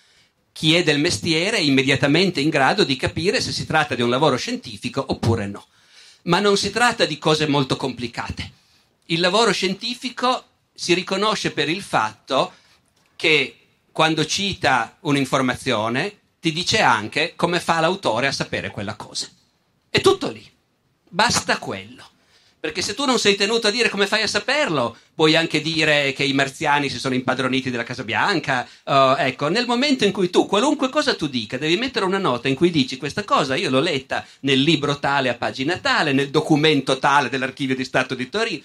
[0.50, 4.10] chi è del mestiere è immediatamente in grado di capire se si tratta di un
[4.10, 5.64] lavoro scientifico oppure no.
[6.22, 8.50] Ma non si tratta di cose molto complicate.
[9.06, 10.44] Il lavoro scientifico
[10.76, 12.52] si riconosce per il fatto
[13.16, 13.56] che
[13.90, 19.26] quando cita un'informazione ti dice anche come fa l'autore a sapere quella cosa.
[19.88, 20.46] È tutto lì.
[21.08, 22.04] Basta quello.
[22.60, 26.12] Perché se tu non sei tenuto a dire come fai a saperlo, puoi anche dire
[26.12, 28.68] che i marziani si sono impadroniti della Casa Bianca.
[28.84, 32.48] Uh, ecco, nel momento in cui tu, qualunque cosa tu dica, devi mettere una nota
[32.48, 36.30] in cui dici questa cosa, io l'ho letta nel libro tale a pagina tale, nel
[36.30, 38.62] documento tale dell'archivio di Stato di Torino,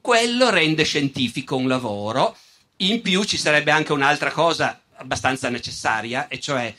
[0.00, 2.36] quello rende scientifico un lavoro.
[2.78, 6.74] In più ci sarebbe anche un'altra cosa abbastanza necessaria, e cioè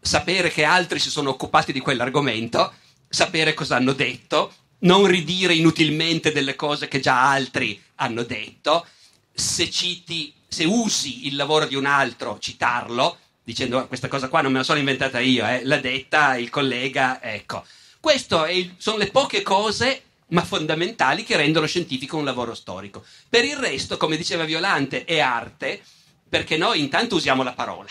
[0.00, 2.72] sapere che altri si sono occupati di quell'argomento,
[3.08, 8.86] sapere cosa hanno detto non ridire inutilmente delle cose che già altri hanno detto,
[9.32, 14.52] se citi, se usi il lavoro di un altro, citarlo, dicendo questa cosa qua non
[14.52, 17.64] me la sono inventata io, eh, l'ha detta il collega, ecco.
[18.00, 23.04] Queste sono le poche cose, ma fondamentali, che rendono scientifico un lavoro storico.
[23.28, 25.82] Per il resto, come diceva Violante, è arte,
[26.28, 27.90] perché noi intanto usiamo la parola.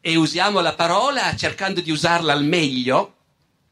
[0.00, 3.16] E usiamo la parola cercando di usarla al meglio.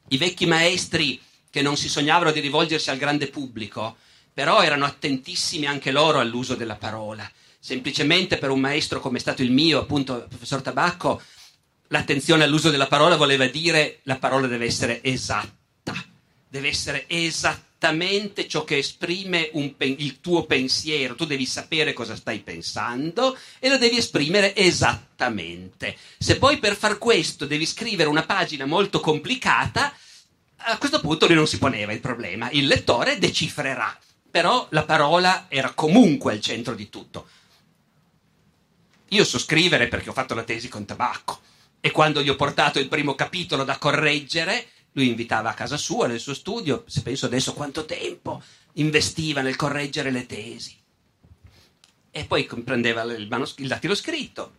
[0.09, 3.97] I vecchi maestri che non si sognavano di rivolgersi al grande pubblico,
[4.33, 7.29] però erano attentissimi anche loro all'uso della parola.
[7.59, 11.21] Semplicemente per un maestro come è stato il mio, appunto, il professor Tabacco,
[11.89, 15.53] l'attenzione all'uso della parola voleva dire la parola deve essere esatta,
[16.53, 22.41] deve essere esattamente ciò che esprime pen- il tuo pensiero, tu devi sapere cosa stai
[22.41, 25.97] pensando e lo devi esprimere esattamente.
[26.19, 29.91] Se poi per far questo devi scrivere una pagina molto complicata,
[30.57, 33.97] a questo punto lui non si poneva il problema, il lettore decifrerà,
[34.29, 37.27] però la parola era comunque al centro di tutto.
[39.07, 41.39] Io so scrivere perché ho fatto la tesi con tabacco
[41.81, 46.07] e quando gli ho portato il primo capitolo da correggere, lui invitava a casa sua,
[46.07, 48.41] nel suo studio, se penso adesso quanto tempo
[48.73, 50.75] investiva nel correggere le tesi.
[52.11, 54.53] E poi prendeva il, manos- il dattilo scritto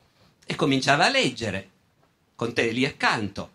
[0.45, 1.71] e cominciava a leggere,
[2.35, 3.53] con te lì accanto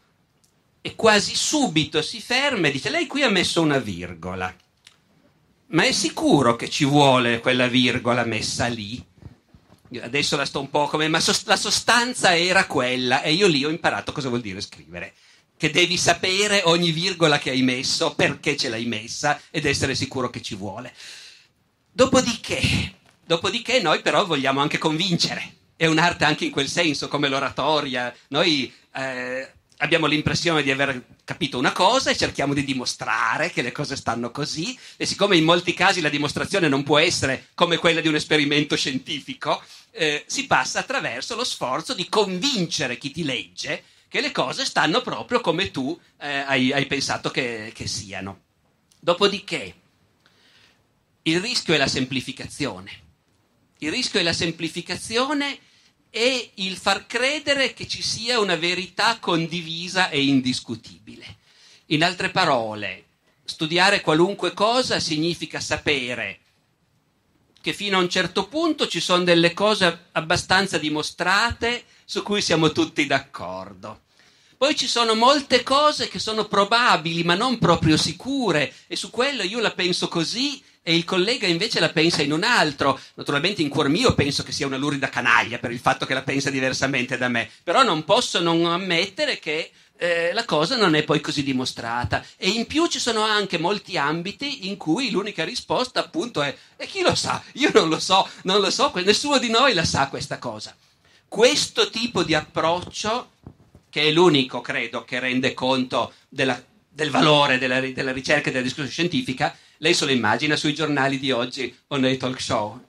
[0.81, 4.53] e quasi subito si ferma e dice lei qui ha messo una virgola.
[5.71, 9.05] Ma è sicuro che ci vuole quella virgola messa lì?
[9.91, 13.65] Io adesso la sto un po' come, ma la sostanza era quella e io lì
[13.65, 15.13] ho imparato cosa vuol dire scrivere.
[15.59, 20.29] Che devi sapere ogni virgola che hai messo, perché ce l'hai messa ed essere sicuro
[20.29, 20.93] che ci vuole.
[21.91, 22.93] Dopodiché,
[23.25, 25.55] dopodiché noi però vogliamo anche convincere.
[25.75, 28.15] È un'arte anche in quel senso, come l'oratoria.
[28.29, 33.73] Noi eh, abbiamo l'impressione di aver capito una cosa e cerchiamo di dimostrare che le
[33.73, 37.99] cose stanno così e siccome in molti casi la dimostrazione non può essere come quella
[37.99, 43.83] di un esperimento scientifico, eh, si passa attraverso lo sforzo di convincere chi ti legge
[44.09, 48.41] che le cose stanno proprio come tu eh, hai, hai, pensato che, che siano.
[48.99, 49.75] Dopodiché,
[51.21, 53.07] il rischio è la semplificazione.
[53.77, 55.59] Il rischio è la semplificazione
[56.09, 61.37] è il far credere che ci sia una verità condivisa e indiscutibile.
[61.87, 63.05] In altre parole,
[63.43, 66.39] studiare qualunque cosa significa sapere
[67.61, 72.71] che fino a un certo punto ci sono delle cose abbastanza dimostrate su cui siamo
[72.71, 73.99] tutti d'accordo.
[74.57, 79.43] Poi ci sono molte cose che sono probabili ma non proprio sicure e su quello
[79.43, 82.99] io la penso così e il collega invece la pensa in un altro.
[83.13, 86.23] Naturalmente in cuor mio penso che sia una lurida canaglia per il fatto che la
[86.23, 91.03] pensa diversamente da me, però non posso non ammettere che eh, la cosa non è
[91.03, 92.25] poi così dimostrata.
[92.37, 96.87] E in più ci sono anche molti ambiti in cui l'unica risposta appunto è e
[96.87, 97.39] chi lo sa?
[97.53, 100.75] Io non lo so, non lo so, nessuno di noi la sa questa cosa.
[101.29, 103.29] Questo tipo di approccio,
[103.89, 108.63] che è l'unico, credo, che rende conto della, del valore della, della ricerca e della
[108.63, 112.83] discussione scientifica, lei se lo immagina sui giornali di oggi o nei talk show.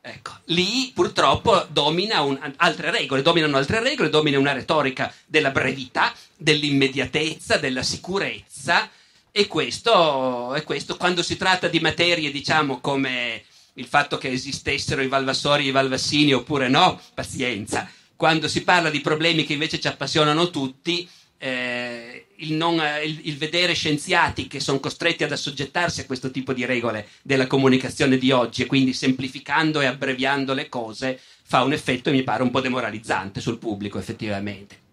[0.00, 6.14] Ecco, lì purtroppo domina un, altre regole, dominano altre regole, domina una retorica della brevità,
[6.36, 8.88] dell'immediatezza, della sicurezza
[9.32, 13.42] e questo, e questo quando si tratta di materie, diciamo, come
[13.76, 17.88] il fatto che esistessero i Valvassori e i Valvassini oppure no, pazienza.
[18.14, 21.08] Quando si parla di problemi che invece ci appassionano tutti,
[21.38, 26.54] eh, il, non, il, il, vedere scienziati che sono costretti ad assoggettarsi a questo tipo
[26.54, 31.72] di regole della comunicazione di oggi e quindi semplificando e abbreviando le cose fa un
[31.72, 34.84] effetto, mi pare, un po' demoralizzante sul pubblico effettivamente.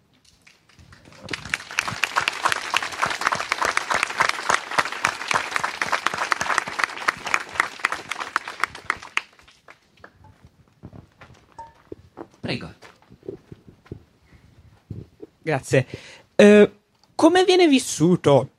[12.44, 12.70] Prego.
[15.40, 15.86] Grazie.
[16.36, 16.70] Eh,
[17.14, 18.50] come viene vissuto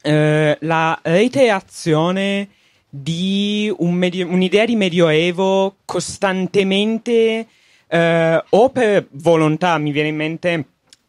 [0.00, 2.48] eh, la reiterazione
[2.88, 7.48] di un medio- un'idea di medioevo costantemente
[7.88, 10.64] eh, o per volontà, mi viene in mente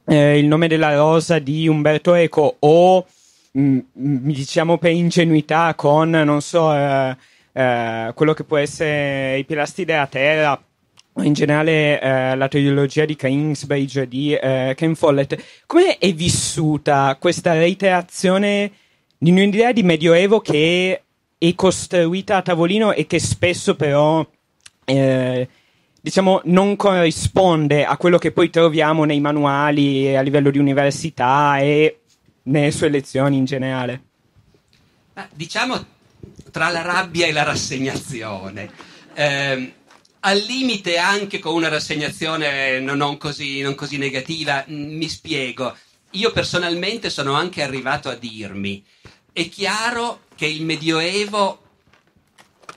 [0.05, 3.05] eh, il nome della rosa di Umberto Eco, o
[3.51, 7.15] mh, mm, mm, diciamo per ingenuità con, non so, eh,
[7.51, 10.59] eh, quello che può essere i pilastri della terra
[11.17, 17.53] in generale eh, la trilogia di Kingsbridge di eh, Ken Follett, come è vissuta questa
[17.53, 18.71] reiterazione
[19.17, 21.01] di un'idea di medioevo che
[21.37, 24.25] è costruita a tavolino e che spesso però
[24.85, 25.47] eh,
[26.01, 31.99] diciamo non corrisponde a quello che poi troviamo nei manuali a livello di università e
[32.43, 34.01] nelle sue lezioni in generale?
[35.33, 35.85] diciamo
[36.51, 38.69] tra la rabbia e la rassegnazione.
[39.15, 39.73] Eh,
[40.25, 45.75] al limite anche con una rassegnazione non così, non così negativa, mi spiego.
[46.11, 48.83] Io personalmente sono anche arrivato a dirmi,
[49.33, 51.61] è chiaro che il Medioevo,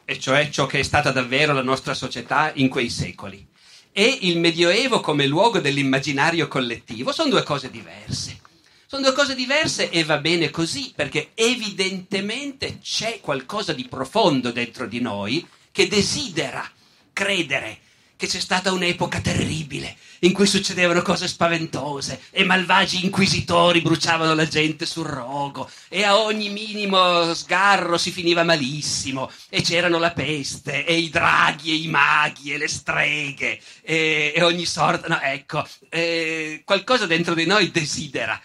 [0.05, 3.47] e cioè ciò che è stata davvero la nostra società in quei secoli,
[3.93, 8.41] e il Medioevo come luogo dell'immaginario collettivo sono due cose diverse.
[8.89, 14.87] Sono due cose diverse e va bene così, perché evidentemente c'è qualcosa di profondo dentro
[14.87, 16.69] di noi che desidera
[17.17, 17.79] credere
[18.17, 24.47] che c'è stata un'epoca terribile in cui succedevano cose spaventose e malvagi inquisitori bruciavano la
[24.47, 30.85] gente sul rogo e a ogni minimo sgarro si finiva malissimo e c'erano la peste
[30.85, 35.09] e i draghi e i maghi e le streghe e, e ogni sorta.
[35.09, 38.41] No, ecco, eh, qualcosa dentro di noi desidera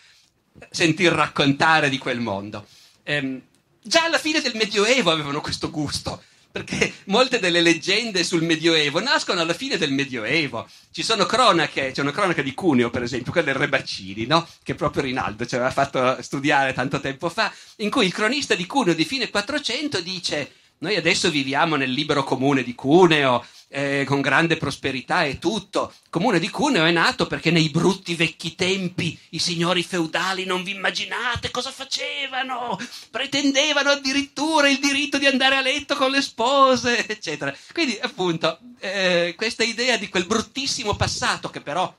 [0.69, 2.67] sentir raccontare di quel mondo.
[3.03, 3.41] Eh,
[3.81, 9.41] già alla fine del Medioevo avevano questo gusto perché molte delle leggende sul Medioevo nascono
[9.41, 10.67] alla fine del Medioevo.
[10.91, 14.47] Ci sono cronache, c'è una cronaca di Cuneo, per esempio, quella del Re Baccini, no?
[14.63, 18.65] che proprio Rinaldo ci aveva fatto studiare tanto tempo fa, in cui il cronista di
[18.65, 24.19] Cuneo di fine 400 dice noi adesso viviamo nel libero comune di Cuneo, eh, con
[24.19, 25.93] grande prosperità e tutto.
[26.03, 30.63] Il comune di Cuneo è nato perché nei brutti vecchi tempi i signori feudali non
[30.63, 32.79] vi immaginate cosa facevano,
[33.11, 37.55] pretendevano addirittura il diritto di andare a letto con le spose, eccetera.
[37.73, 41.95] Quindi, appunto, eh, questa idea di quel bruttissimo passato che però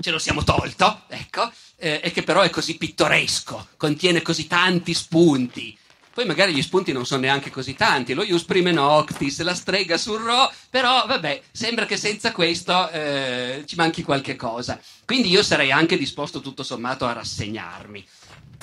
[0.00, 4.94] ce lo siamo tolto, ecco, eh, e che però è così pittoresco, contiene così tanti
[4.94, 5.76] spunti
[6.16, 9.98] poi magari gli spunti non sono neanche così tanti, lo Ius Prime Noctis, la strega
[9.98, 14.80] sul Ro, però vabbè, sembra che senza questo eh, ci manchi qualche cosa.
[15.04, 18.02] Quindi io sarei anche disposto tutto sommato a rassegnarmi.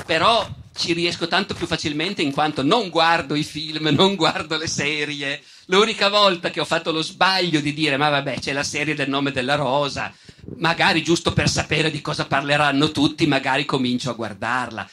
[0.04, 4.66] Però ci riesco tanto più facilmente in quanto non guardo i film, non guardo le
[4.66, 5.40] serie.
[5.66, 9.10] L'unica volta che ho fatto lo sbaglio di dire ma vabbè c'è la serie del
[9.10, 10.12] nome della rosa,
[10.58, 14.90] magari giusto per sapere di cosa parleranno tutti, magari comincio a guardarla.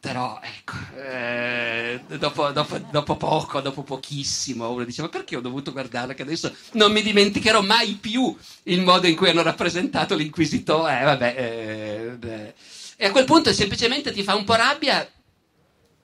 [0.00, 5.72] Però ecco, eh, dopo, dopo, dopo, poco, dopo pochissimo, uno dice: Ma perché ho dovuto
[5.72, 6.14] guardarla?
[6.14, 8.34] Che adesso non mi dimenticherò mai più
[8.64, 11.00] il modo in cui hanno rappresentato l'inquisitore.
[11.00, 12.54] Eh, vabbè, eh,
[12.96, 15.08] e a quel punto semplicemente ti fa un po' rabbia,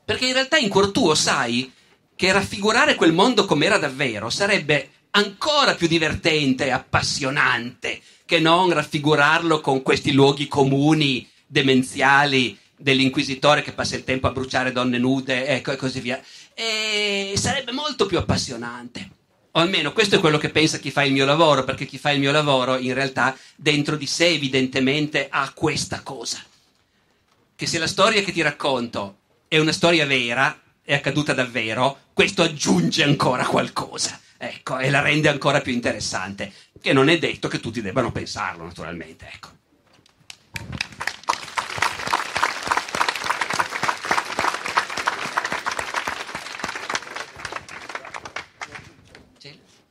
[0.05, 1.73] perché in realtà in cuor tuo sai
[2.17, 9.61] che raffigurare quel mondo com'era davvero sarebbe ancora più divertente e appassionante che non raffigurarlo
[9.61, 15.73] con questi luoghi comuni, demenziali dell'inquisitore che passa il tempo a bruciare donne nude, ecco,
[15.73, 16.23] e così via.
[16.55, 19.11] e sarebbe molto più appassionante.
[19.57, 22.11] O almeno questo è quello che pensa chi fa il mio lavoro, perché chi fa
[22.11, 26.43] il mio lavoro in realtà dentro di sé evidentemente ha questa cosa.
[27.55, 32.43] Che se la storia che ti racconto è una storia vera, è accaduta davvero, questo
[32.43, 34.19] aggiunge ancora qualcosa.
[34.37, 36.53] Ecco, e la rende ancora più interessante.
[36.81, 39.31] Che non è detto che tutti debbano pensarlo, naturalmente.
[39.33, 39.53] Ecco.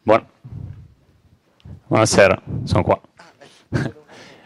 [0.03, 0.25] Buon-
[1.87, 2.99] Buonasera, sono qua.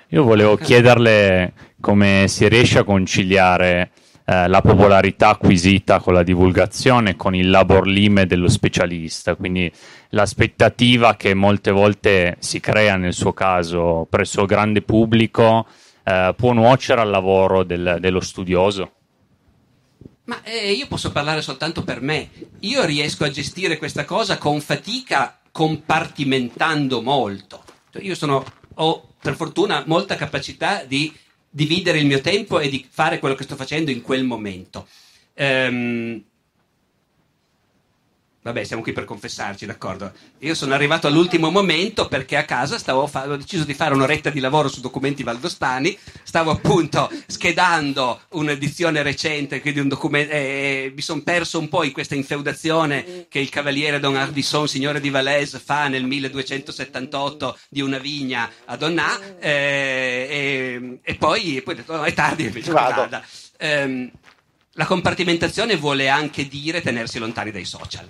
[0.10, 3.92] Io volevo chiederle come si riesce a conciliare
[4.26, 9.72] eh, la popolarità acquisita con la divulgazione con il labor lime dello specialista, quindi
[10.10, 15.66] l'aspettativa che molte volte si crea nel suo caso presso il grande pubblico
[16.04, 18.92] eh, può nuocere al lavoro del- dello studioso.
[20.26, 22.30] Ma eh, io posso parlare soltanto per me.
[22.62, 27.64] Io riesco a gestire questa cosa con fatica, compartimentando molto.
[28.02, 28.46] Io sono,
[28.76, 31.12] ho per fortuna molta capacità di
[31.50, 34.88] dividere il mio tempo e di fare quello che sto facendo in quel momento.
[35.34, 36.24] Ehm,
[38.48, 40.10] Vabbè, siamo qui per confessarci, d'accordo?
[40.40, 44.30] Io sono arrivato all'ultimo momento perché a casa stavo fa- ho deciso di fare un'oretta
[44.30, 51.02] di lavoro su documenti valdostani, stavo appunto schedando un'edizione recente, quindi un documento, eh, mi
[51.02, 55.62] sono perso un po' in questa infeudazione che il cavaliere Don Ardisson, signore di Valais,
[55.62, 61.98] fa nel 1278 di una vigna a Donnà, eh, e, e poi, poi ho detto,
[61.98, 63.22] no, è tardi, invece vada.
[63.58, 64.10] Ehm,
[64.72, 68.08] la compartimentazione vuole anche dire tenersi lontani dai social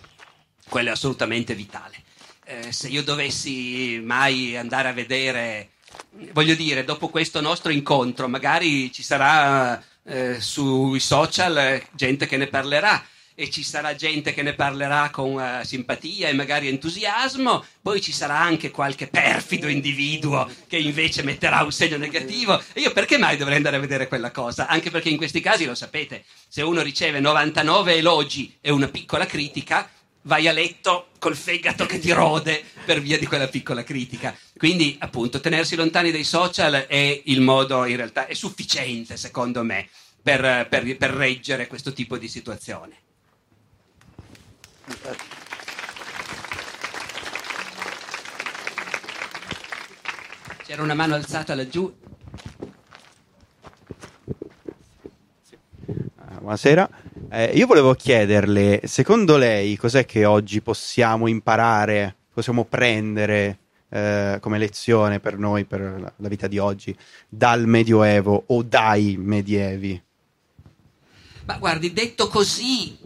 [0.69, 2.03] quello è assolutamente vitale.
[2.45, 5.71] Eh, se io dovessi mai andare a vedere,
[6.31, 12.37] voglio dire, dopo questo nostro incontro, magari ci sarà eh, sui social eh, gente che
[12.37, 13.03] ne parlerà
[13.39, 18.11] e ci sarà gente che ne parlerà con eh, simpatia e magari entusiasmo, poi ci
[18.11, 22.59] sarà anche qualche perfido individuo che invece metterà un segno negativo.
[22.73, 24.65] E io perché mai dovrei andare a vedere quella cosa?
[24.65, 29.27] Anche perché in questi casi lo sapete, se uno riceve 99 elogi e una piccola
[29.27, 29.87] critica,
[30.27, 34.35] vai a letto col fegato che ti rode per via di quella piccola critica.
[34.55, 39.87] Quindi, appunto, tenersi lontani dai social è il modo, in realtà, è sufficiente, secondo me,
[40.21, 42.95] per, per- per reggere questo tipo di situazione.
[50.65, 51.95] C'era una mano alzata laggiù.
[56.39, 56.89] Buonasera,
[57.29, 63.59] Eh, io volevo chiederle, secondo lei cos'è che oggi possiamo imparare, possiamo prendere
[63.89, 66.95] eh, come lezione per noi, per la, vita di oggi,
[67.27, 70.01] dal Medioevo o dai medievi?
[71.43, 72.97] Ma guardi, detto così,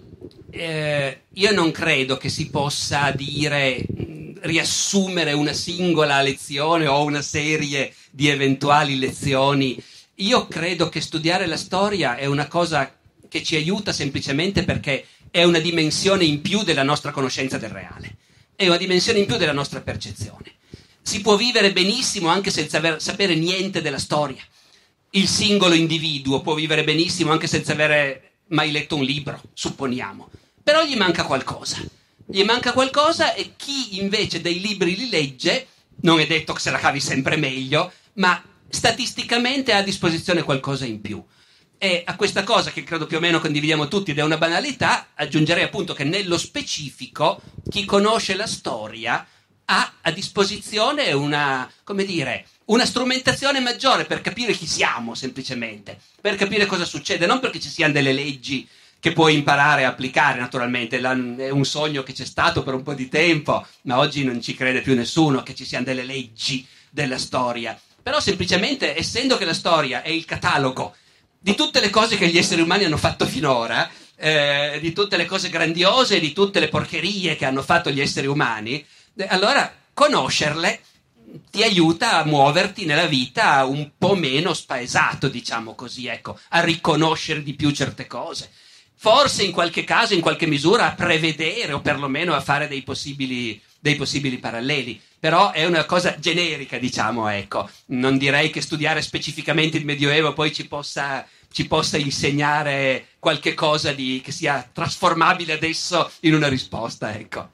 [0.51, 7.23] eh, io non credo che si possa dire, mh, riassumere una singola lezione o una
[7.23, 9.81] serie di eventuali lezioni.
[10.15, 13.00] Io credo che studiare la storia è una cosa
[13.31, 18.17] che ci aiuta semplicemente perché è una dimensione in più della nostra conoscenza del reale,
[18.57, 20.55] è una dimensione in più della nostra percezione.
[21.01, 24.43] Si può vivere benissimo anche senza aver- sapere niente della storia
[25.11, 30.29] il singolo individuo può vivere benissimo anche senza avere mai letto un libro, supponiamo.
[30.63, 31.77] Però gli manca qualcosa.
[32.25, 35.67] Gli manca qualcosa e chi invece dei libri li legge,
[36.01, 40.85] non è detto che se la cavi sempre meglio, ma statisticamente ha a disposizione qualcosa
[40.85, 41.21] in più.
[41.83, 45.07] E a questa cosa, che credo più o meno condividiamo tutti ed è una banalità,
[45.15, 49.25] aggiungerei appunto che nello specifico chi conosce la storia
[49.65, 56.35] ha a disposizione una, come dire, una strumentazione maggiore per capire chi siamo, semplicemente, per
[56.35, 58.67] capire cosa succede, non perché ci siano delle leggi
[58.99, 62.93] che puoi imparare a applicare, naturalmente, è un sogno che c'è stato per un po'
[62.93, 67.17] di tempo, ma oggi non ci crede più nessuno che ci siano delle leggi della
[67.17, 67.75] storia.
[68.03, 70.95] Però semplicemente, essendo che la storia è il catalogo
[71.43, 75.25] di tutte le cose che gli esseri umani hanno fatto finora, eh, di tutte le
[75.25, 78.85] cose grandiose, di tutte le porcherie che hanno fatto gli esseri umani,
[79.15, 80.81] eh, allora conoscerle
[81.49, 87.41] ti aiuta a muoverti nella vita un po' meno spaesato, diciamo così, ecco, a riconoscere
[87.41, 88.51] di più certe cose.
[88.93, 93.59] Forse in qualche caso, in qualche misura, a prevedere o perlomeno a fare dei possibili,
[93.81, 95.01] dei possibili paralleli.
[95.19, 97.69] Però è una cosa generica, diciamo, ecco.
[97.87, 103.91] Non direi che studiare specificamente il Medioevo poi ci possa, ci possa insegnare qualche cosa
[103.91, 107.49] di, che sia trasformabile adesso in una risposta, ecco.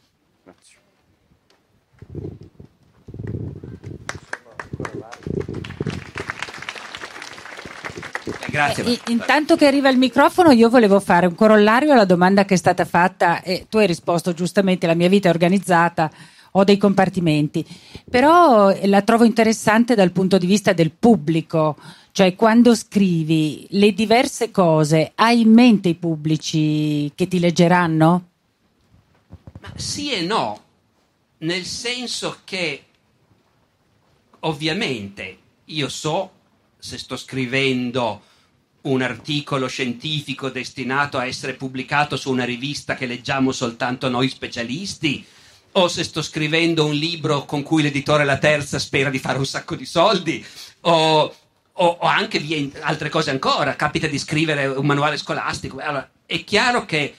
[4.78, 5.47] Grazie.
[8.28, 12.58] Eh, intanto che arriva il microfono, io volevo fare un corollario alla domanda che è
[12.58, 16.12] stata fatta e tu hai risposto giustamente, la mia vita è organizzata,
[16.52, 17.66] ho dei compartimenti,
[18.10, 21.78] però eh, la trovo interessante dal punto di vista del pubblico,
[22.12, 28.28] cioè quando scrivi le diverse cose, hai in mente i pubblici che ti leggeranno?
[29.62, 30.60] Ma sì e no,
[31.40, 32.84] nel senso che
[34.40, 36.32] ovviamente io so
[36.78, 38.24] se sto scrivendo
[38.82, 45.26] un articolo scientifico destinato a essere pubblicato su una rivista che leggiamo soltanto noi specialisti,
[45.74, 49.46] o se sto scrivendo un libro con cui l'editore La Terza spera di fare un
[49.46, 50.44] sacco di soldi,
[50.82, 51.36] o,
[51.74, 55.80] o, o anche via, altre cose ancora, capita di scrivere un manuale scolastico.
[55.80, 57.16] Allora, è chiaro che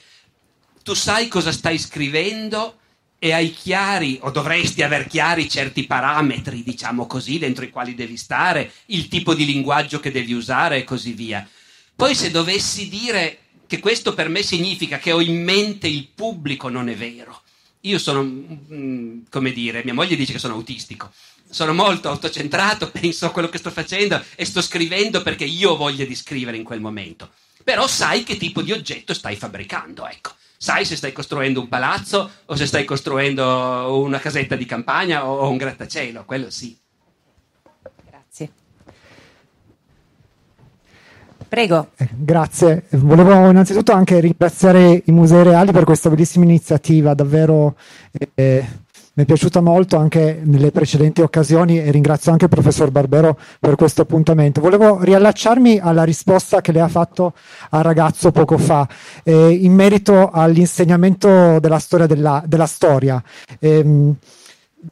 [0.83, 2.78] tu sai cosa stai scrivendo
[3.19, 8.15] e hai chiari, o dovresti aver chiari certi parametri, diciamo così, dentro i quali devi
[8.15, 11.47] stare, il tipo di linguaggio che devi usare e così via.
[11.93, 16.69] Poi se dovessi dire che questo per me significa che ho in mente il pubblico,
[16.69, 17.41] non è vero.
[17.81, 21.11] Io sono, mm, come dire, mia moglie dice che sono autistico.
[21.49, 25.75] Sono molto autocentrato, penso a quello che sto facendo e sto scrivendo perché io ho
[25.75, 27.31] voglia di scrivere in quel momento.
[27.65, 32.29] Però sai che tipo di oggetto stai fabbricando, ecco sai se stai costruendo un palazzo
[32.45, 36.77] o se stai costruendo una casetta di campagna o un grattacielo, quello sì.
[38.05, 38.51] Grazie.
[41.47, 41.91] Prego.
[41.95, 42.87] Eh, grazie.
[42.89, 47.77] Volevo innanzitutto anche ringraziare i Musei Reali per questa bellissima iniziativa, davvero
[48.35, 48.67] eh,
[49.19, 53.75] mi è piaciuta molto anche nelle precedenti occasioni e ringrazio anche il professor Barbero per
[53.75, 54.61] questo appuntamento.
[54.61, 57.33] Volevo riallacciarmi alla risposta che lei ha fatto
[57.71, 58.87] al ragazzo poco fa
[59.23, 62.07] eh, in merito all'insegnamento della storia.
[62.07, 63.21] Della, della storia.
[63.59, 64.13] Eh,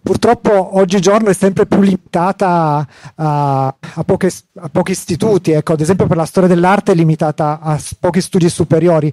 [0.01, 6.05] purtroppo oggigiorno è sempre più limitata a, a, poche, a pochi istituti, ecco, ad esempio
[6.05, 9.11] per la storia dell'arte è limitata a pochi studi superiori.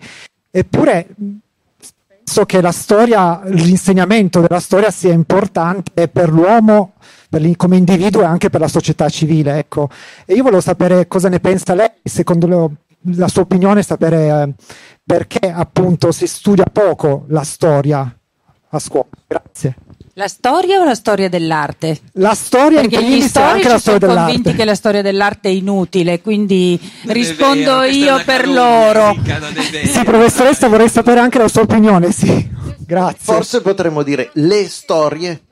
[0.51, 1.07] Eppure
[2.25, 6.95] penso che la storia, l'insegnamento della storia sia importante per l'uomo
[7.29, 9.59] per come individuo e anche per la società civile.
[9.59, 9.91] Ecco.
[10.25, 14.65] E io volevo sapere cosa ne pensa lei, secondo le, la sua opinione, sapere eh,
[15.05, 18.19] perché appunto si studia poco la storia
[18.71, 19.09] a scuola.
[19.27, 19.77] Grazie.
[20.17, 21.99] La storia o la storia dell'arte?
[22.13, 26.79] La storia Perché gli storici anche sono convinti che la storia dell'arte è inutile, quindi
[27.03, 29.17] Non rispondo vero, io per loro.
[29.85, 32.49] Sì, professoressa, vorrei sapere anche la sua opinione, sì.
[32.87, 33.35] Grazie.
[33.35, 35.43] Forse potremmo dire le storie.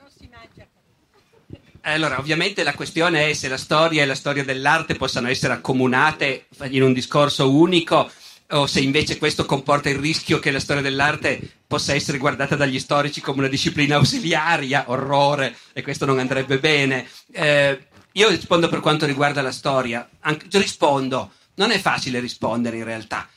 [1.80, 6.46] Allora, ovviamente la questione è se la storia e la storia dell'arte possano essere accomunate
[6.68, 8.08] in un discorso unico
[8.52, 12.78] o se invece questo comporta il rischio che la storia dell'arte possa essere guardata dagli
[12.78, 17.08] storici come una disciplina ausiliaria, orrore, e questo non andrebbe bene.
[17.32, 22.84] Eh, io rispondo per quanto riguarda la storia, Anche, rispondo, non è facile rispondere in
[22.84, 23.28] realtà.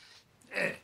[0.50, 0.80] Eh,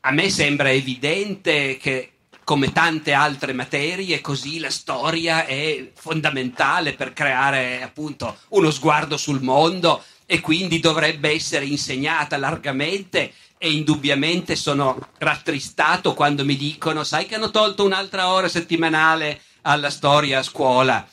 [0.00, 2.12] a me sembra evidente che
[2.44, 9.42] come tante altre materie, così la storia è fondamentale per creare appunto uno sguardo sul
[9.42, 17.26] mondo e quindi dovrebbe essere insegnata largamente e indubbiamente sono rattristato quando mi dicono sai
[17.26, 21.06] che hanno tolto un'altra ora settimanale alla storia a scuola.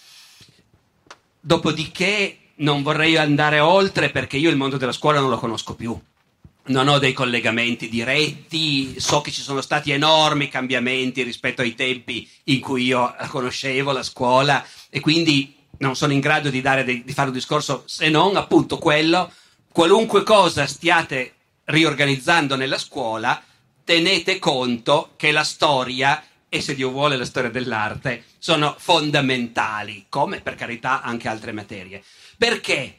[1.38, 6.00] Dopodiché non vorrei andare oltre perché io il mondo della scuola non lo conosco più.
[6.68, 12.26] Non ho dei collegamenti diretti, so che ci sono stati enormi cambiamenti rispetto ai tempi
[12.46, 17.14] in cui io conoscevo la scuola e quindi non sono in grado di, dei, di
[17.14, 19.32] fare un discorso se non appunto quello,
[19.72, 21.34] qualunque cosa stiate
[21.66, 23.42] riorganizzando nella scuola,
[23.84, 30.42] tenete conto che la storia e se Dio vuole la storia dell'arte sono fondamentali, come
[30.42, 32.04] per carità anche altre materie.
[32.38, 32.96] Perché?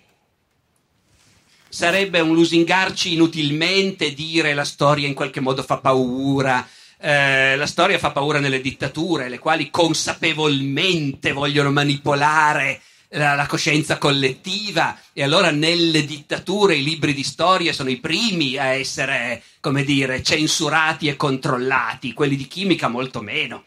[1.68, 6.66] Sarebbe un lusingarci inutilmente dire la storia in qualche modo fa paura,
[7.00, 12.80] eh, la storia fa paura nelle dittature, le quali consapevolmente vogliono manipolare
[13.10, 18.56] la, la, coscienza collettiva e allora nelle dittature i libri di storia sono i primi
[18.56, 23.64] a essere, come dire, censurati e controllati, quelli di chimica molto meno.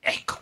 [0.00, 0.40] Ecco.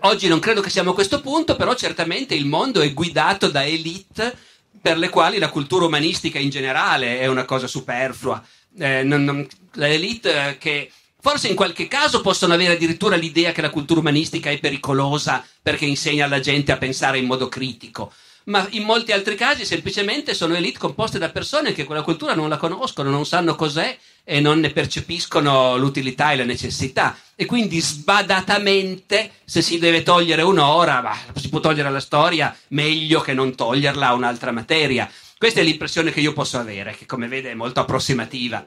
[0.00, 3.64] Oggi non credo che siamo a questo punto, però certamente il mondo è guidato da
[3.64, 4.36] elite
[4.80, 8.44] per le quali la cultura umanistica in generale è una cosa superflua.
[8.78, 9.46] Eh, non, non,
[9.76, 10.90] l'elite eh, che
[11.26, 15.84] Forse in qualche caso possono avere addirittura l'idea che la cultura umanistica è pericolosa perché
[15.84, 18.12] insegna alla gente a pensare in modo critico.
[18.44, 22.48] Ma in molti altri casi semplicemente sono elite composte da persone che quella cultura non
[22.48, 27.18] la conoscono, non sanno cos'è e non ne percepiscono l'utilità e la necessità.
[27.34, 33.20] E quindi sbadatamente, se si deve togliere un'ora, bah, si può togliere la storia, meglio
[33.20, 35.10] che non toglierla a un'altra materia.
[35.36, 38.64] Questa è l'impressione che io posso avere, che come vede è molto approssimativa.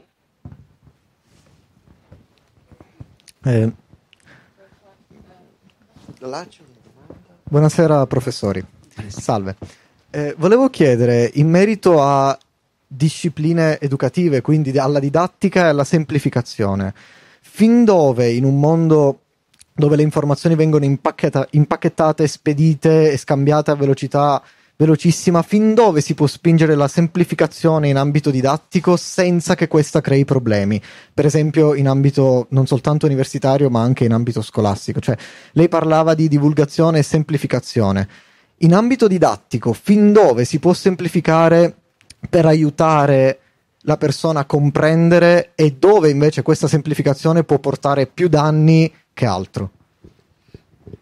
[3.41, 3.71] Eh,
[7.43, 8.61] buonasera professori.
[9.07, 9.55] Salve.
[10.09, 12.37] Eh, volevo chiedere in merito a
[12.85, 16.93] discipline educative, quindi alla didattica e alla semplificazione,
[17.39, 19.21] fin dove in un mondo
[19.73, 24.43] dove le informazioni vengono impacchetta- impacchettate, spedite e scambiate a velocità
[24.79, 30.23] velocissima, fin dove si può spingere la semplificazione in ambito didattico senza che questa crei
[30.23, 30.81] problemi?
[31.13, 35.01] Per esempio in ambito non soltanto universitario ma anche in ambito scolastico.
[35.01, 35.17] Cioè,
[35.51, 38.07] lei parlava di divulgazione e semplificazione.
[38.59, 41.75] In ambito didattico, fin dove si può semplificare
[42.29, 43.39] per aiutare
[43.81, 49.71] la persona a comprendere e dove invece questa semplificazione può portare più danni che altro?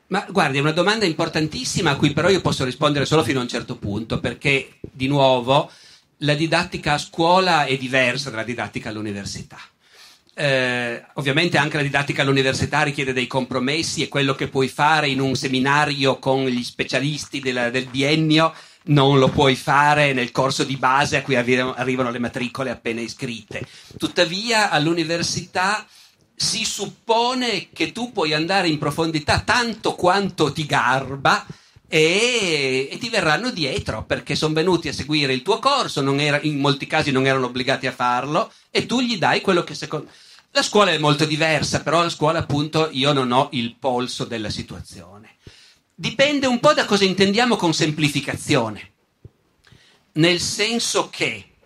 [0.07, 3.43] Ma guardi, è una domanda importantissima a cui però io posso rispondere solo fino a
[3.43, 5.69] un certo punto, perché di nuovo
[6.19, 9.59] la didattica a scuola è diversa dalla didattica all'università.
[10.33, 15.19] Eh, ovviamente anche la didattica all'università richiede dei compromessi e quello che puoi fare in
[15.19, 18.53] un seminario con gli specialisti della, del biennio
[18.87, 23.65] non lo puoi fare nel corso di base a cui arrivano le matricole appena iscritte.
[23.97, 25.85] Tuttavia all'università
[26.39, 31.43] si suppone che tu puoi andare in profondità tanto quanto ti garba
[31.87, 36.59] e, e ti verranno dietro perché sono venuti a seguire il tuo corso, era, in
[36.59, 40.09] molti casi non erano obbligati a farlo e tu gli dai quello che secondo...
[40.51, 44.51] La scuola è molto diversa, però la scuola appunto io non ho il polso della
[44.51, 45.37] situazione.
[45.93, 48.91] Dipende un po' da cosa intendiamo con semplificazione,
[50.13, 51.56] nel senso che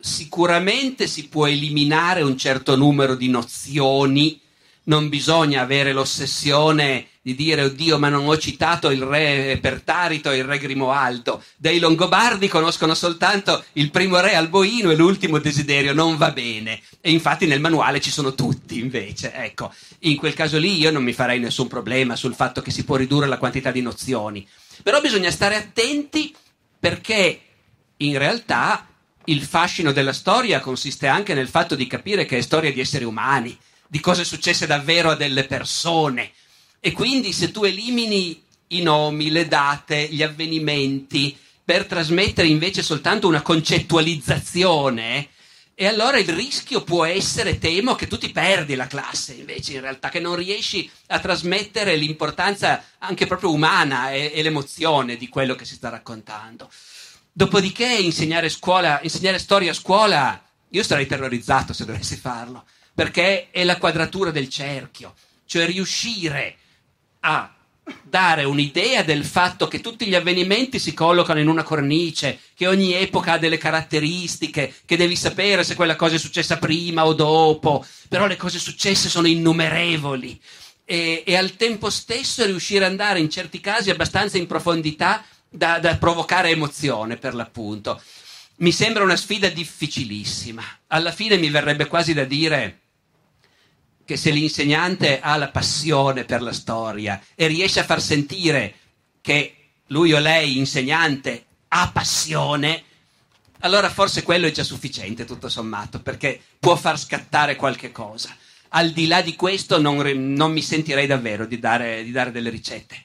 [0.00, 4.40] sicuramente si può eliminare un certo numero di nozioni,
[4.84, 10.38] non bisogna avere l'ossessione di dire oddio ma non ho citato il re Pertarito e
[10.38, 16.16] il re Grimoaldo dei Longobardi conoscono soltanto il primo re Alboino e l'ultimo desiderio non
[16.16, 16.80] va bene.
[17.00, 19.72] E infatti nel manuale ci sono tutti invece ecco.
[20.00, 22.96] In quel caso lì io non mi farei nessun problema sul fatto che si può
[22.96, 24.46] ridurre la quantità di nozioni.
[24.82, 26.34] Però bisogna stare attenti
[26.78, 27.40] perché
[27.98, 28.86] in realtà
[29.24, 33.04] il fascino della storia consiste anche nel fatto di capire che è storia di esseri
[33.04, 33.56] umani,
[33.86, 36.30] di cose successe davvero a delle persone.
[36.80, 43.28] E quindi se tu elimini i nomi, le date, gli avvenimenti, per trasmettere invece soltanto
[43.28, 45.28] una concettualizzazione,
[45.74, 49.80] e allora il rischio può essere, temo, che tu ti perdi la classe, invece in
[49.80, 55.54] realtà, che non riesci a trasmettere l'importanza anche proprio umana e, e l'emozione di quello
[55.54, 56.70] che si sta raccontando.
[57.32, 63.64] Dopodiché insegnare, scuola, insegnare storia a scuola, io sarei terrorizzato se dovessi farlo, perché è
[63.64, 65.14] la quadratura del cerchio,
[65.46, 66.56] cioè riuscire
[67.20, 67.54] a
[68.02, 72.92] dare un'idea del fatto che tutti gli avvenimenti si collocano in una cornice, che ogni
[72.94, 77.84] epoca ha delle caratteristiche, che devi sapere se quella cosa è successa prima o dopo,
[78.08, 80.40] però le cose successe sono innumerevoli.
[80.84, 85.78] E, e al tempo stesso riuscire ad andare in certi casi abbastanza in profondità da,
[85.80, 88.00] da provocare emozione per l'appunto.
[88.56, 90.62] Mi sembra una sfida difficilissima.
[90.88, 92.78] Alla fine mi verrebbe quasi da dire
[94.04, 98.74] che se l'insegnante ha la passione per la storia e riesce a far sentire
[99.20, 99.54] che
[99.88, 102.84] lui o lei, insegnante, ha passione,
[103.60, 108.34] allora forse quello è già sufficiente, tutto sommato, perché può far scattare qualche cosa.
[108.70, 112.50] Al di là di questo non, non mi sentirei davvero di dare, di dare delle
[112.50, 113.04] ricette.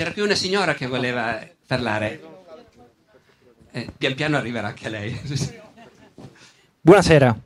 [0.00, 2.20] C'era più una signora che voleva parlare.
[3.70, 5.20] Eh, pian piano arriverà anche lei.
[6.80, 7.38] Buonasera.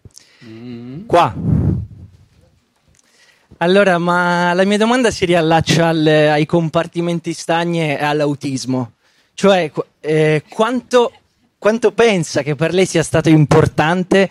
[0.44, 1.05] Mm.
[1.05, 1.35] Qua.
[3.56, 8.93] Allora, ma la mia domanda si riallaccia al, ai compartimenti stagni e all'autismo.
[9.35, 11.12] Cioè, eh, quanto,
[11.59, 14.31] quanto pensa che per lei sia stato importante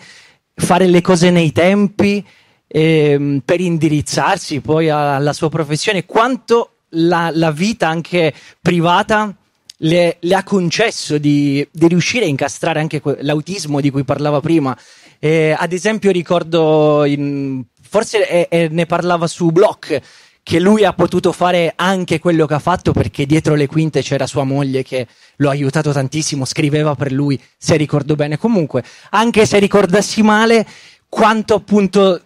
[0.54, 2.26] fare le cose nei tempi
[2.68, 6.06] eh, per indirizzarsi poi alla sua professione?
[6.06, 9.36] Quanto la, la vita anche privata
[9.78, 14.40] le, le ha concesso di, di, riuscire a incastrare anche que- l'autismo di cui parlava
[14.40, 14.78] prima.
[15.20, 20.02] Eh, ad esempio, ricordo, in, forse eh, eh, ne parlava su Block,
[20.44, 24.28] che lui ha potuto fare anche quello che ha fatto perché dietro le quinte c'era
[24.28, 25.08] sua moglie che
[25.38, 28.38] lo ha aiutato tantissimo, scriveva per lui, se ricordo bene.
[28.38, 30.68] Comunque, anche se ricordassi male,
[31.08, 32.22] quanto appunto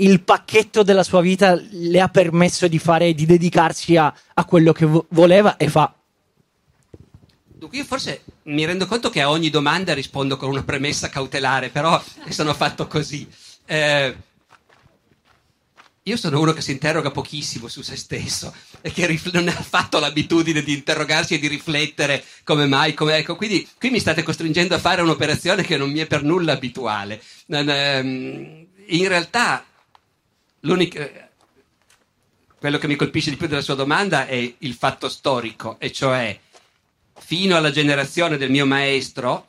[0.00, 4.72] il pacchetto della sua vita le ha permesso di fare, di dedicarsi a, a quello
[4.72, 5.92] che vo- voleva e fa.
[7.44, 11.70] Dunque io forse mi rendo conto che a ogni domanda rispondo con una premessa cautelare,
[11.70, 13.26] però sono fatto così.
[13.66, 14.16] Eh,
[16.04, 19.52] io sono uno che si interroga pochissimo su se stesso e che rif- non ha
[19.52, 23.36] fatto l'abitudine di interrogarsi e di riflettere come mai, come ecco.
[23.36, 27.20] Quindi qui mi state costringendo a fare un'operazione che non mi è per nulla abituale.
[27.48, 29.66] Ehm, in realtà,
[32.58, 36.38] quello che mi colpisce di più della sua domanda è il fatto storico, e cioè
[37.18, 39.46] fino alla generazione del mio maestro,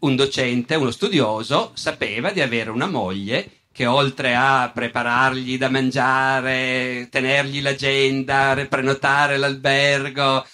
[0.00, 7.08] un docente, uno studioso, sapeva di avere una moglie che oltre a preparargli da mangiare,
[7.10, 10.44] tenergli l'agenda, prenotare l'albergo,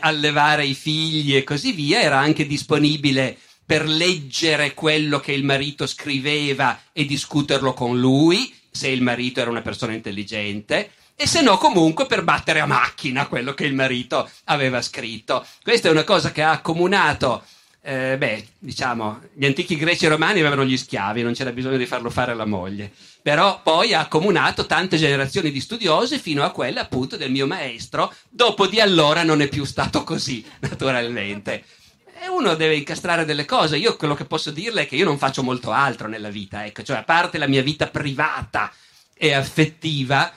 [0.00, 5.86] allevare i figli e così via, era anche disponibile per leggere quello che il marito
[5.86, 11.58] scriveva e discuterlo con lui, se il marito era una persona intelligente, e se no
[11.58, 15.46] comunque per battere a macchina quello che il marito aveva scritto.
[15.62, 17.44] Questa è una cosa che ha accomunato
[17.84, 21.86] eh, beh, diciamo, gli antichi greci e romani avevano gli schiavi, non c'era bisogno di
[21.86, 22.92] farlo fare alla moglie.
[23.20, 28.14] Però poi ha accomunato tante generazioni di studiosi fino a quella appunto del mio maestro.
[28.28, 31.64] Dopo di allora non è più stato così, naturalmente.
[32.22, 33.76] E uno deve incastrare delle cose.
[33.78, 36.84] Io quello che posso dirle è che io non faccio molto altro nella vita, ecco,
[36.84, 38.72] cioè a parte la mia vita privata
[39.12, 40.32] e affettiva,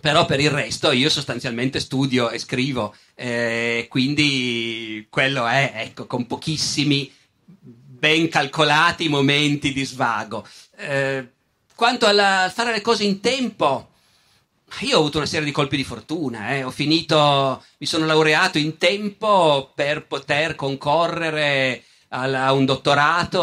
[0.00, 6.26] però per il resto io sostanzialmente studio e scrivo, eh, quindi quello è, ecco, con
[6.26, 7.12] pochissimi
[7.44, 10.48] ben calcolati momenti di svago.
[10.78, 11.28] Eh,
[11.74, 13.91] quanto a fare le cose in tempo,
[14.80, 16.64] io ho avuto una serie di colpi di fortuna, eh.
[16.64, 21.84] ho finito, mi sono laureato in tempo per poter concorrere
[22.14, 23.40] a un dottorato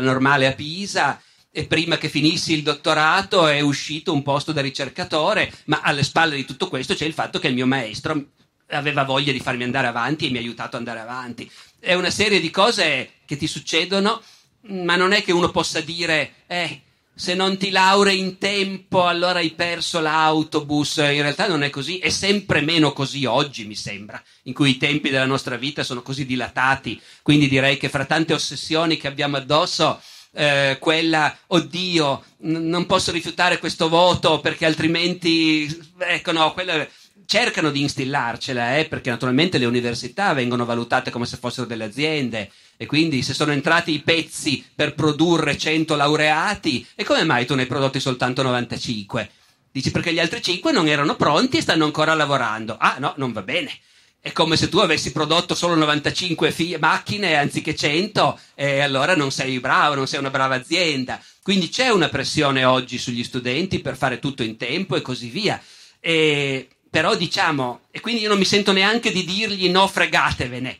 [0.00, 1.20] normale a Pisa
[1.52, 6.34] e prima che finissi il dottorato è uscito un posto da ricercatore, ma alle spalle
[6.34, 8.30] di tutto questo c'è il fatto che il mio maestro
[8.70, 11.48] aveva voglia di farmi andare avanti e mi ha aiutato ad andare avanti.
[11.78, 14.20] È una serie di cose che ti succedono,
[14.62, 16.82] ma non è che uno possa dire, eh,
[17.14, 20.96] se non ti laurei in tempo allora hai perso l'autobus.
[20.96, 24.76] In realtà non è così, è sempre meno così oggi, mi sembra, in cui i
[24.76, 27.00] tempi della nostra vita sono così dilatati.
[27.22, 30.00] Quindi direi che fra tante ossessioni che abbiamo addosso,
[30.32, 35.68] eh, quella, oddio, n- non posso rifiutare questo voto perché altrimenti,
[35.98, 36.86] ecco no, quella,
[37.26, 42.50] cercano di instillarcela, eh, perché naturalmente le università vengono valutate come se fossero delle aziende
[42.76, 47.54] e quindi se sono entrati i pezzi per produrre 100 laureati, e come mai tu
[47.54, 49.30] ne hai prodotti soltanto 95?
[49.70, 52.76] Dici perché gli altri 5 non erano pronti e stanno ancora lavorando.
[52.78, 53.72] Ah no, non va bene.
[54.20, 59.30] È come se tu avessi prodotto solo 95 fi- macchine anziché 100 e allora non
[59.30, 61.20] sei bravo, non sei una brava azienda.
[61.42, 65.60] Quindi c'è una pressione oggi sugli studenti per fare tutto in tempo e così via.
[66.00, 70.78] E, però diciamo, e quindi io non mi sento neanche di dirgli no, fregatevene,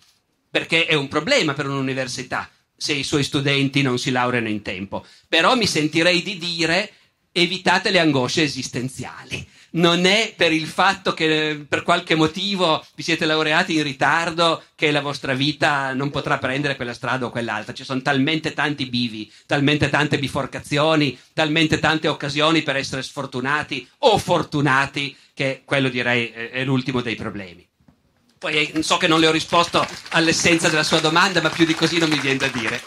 [0.49, 5.05] perché è un problema per un'università se i suoi studenti non si laureano in tempo.
[5.29, 6.93] Però mi sentirei di dire
[7.33, 13.25] evitate le angosce esistenziali non è per il fatto che per qualche motivo vi siete
[13.25, 17.73] laureati in ritardo che la vostra vita non potrà prendere quella strada o quell'altra.
[17.73, 24.19] Ci sono talmente tanti bivi, talmente tante biforcazioni, talmente tante occasioni per essere sfortunati o
[24.19, 27.69] fortunati che quello direi è l'ultimo dei problemi.
[28.39, 31.75] Poi eh, so che non le ho risposto all'essenza della sua domanda, ma più di
[31.75, 32.81] così non mi viene da dire.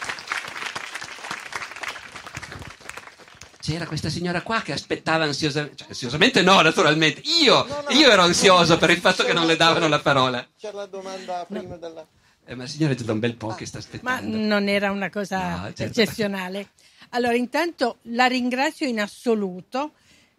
[3.67, 8.09] c'era questa signora qua che aspettava ansiosamente, cioè ansiosamente no, naturalmente, io, no, no, io
[8.09, 10.47] ero ansioso per il fatto che non le davano la parola.
[10.57, 12.07] C'era la domanda prima della...
[12.45, 14.37] Eh, ma signora è già da un bel po' che sta aspettando.
[14.37, 15.83] Ma non era una cosa no, certo.
[15.83, 16.69] eccezionale.
[17.09, 19.95] Allora, intanto la ringrazio in assoluto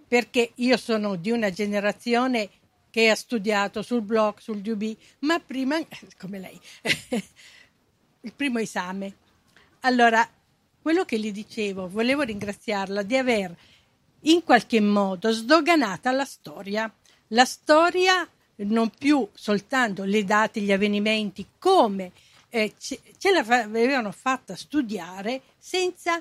[0.08, 2.48] perché io sono di una generazione
[2.90, 5.78] che ha studiato sul blog, sul DUB, ma prima,
[6.18, 6.58] come lei,
[8.22, 9.14] il primo esame.
[9.80, 10.28] Allora,
[10.80, 13.54] quello che gli dicevo, volevo ringraziarla di aver
[14.22, 16.92] in qualche modo sdoganata la storia.
[17.28, 18.26] La storia
[18.56, 22.12] non più soltanto le date, gli avvenimenti, come
[22.48, 26.20] eh, ce, ce l'avevano fatta studiare senza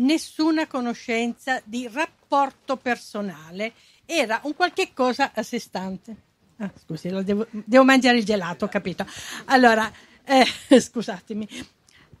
[0.00, 3.72] nessuna conoscenza di rapporto personale,
[4.04, 6.16] era un qualche cosa a sé stante.
[6.58, 9.06] Ah, scusi, devo, devo, mangiare il gelato, capito?
[9.46, 9.90] Allora,
[10.24, 10.44] eh,
[10.80, 11.48] scusatemi.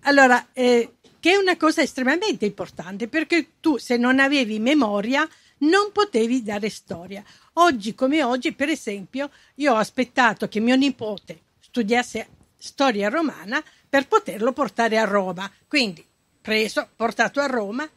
[0.04, 5.28] Allora, eh, che è una cosa estremamente importante perché tu se non avevi memoria
[5.58, 7.22] non potevi dare storia.
[7.54, 14.06] Oggi come oggi, per esempio, io ho aspettato che mio nipote studiasse storia romana per
[14.06, 15.50] poterlo portare a Roma.
[15.68, 16.02] Quindi,
[16.50, 17.88] preso, portato a Roma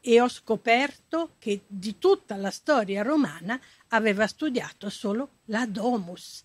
[0.00, 6.42] e ho scoperto che di tutta la storia romana aveva studiato solo la Domus.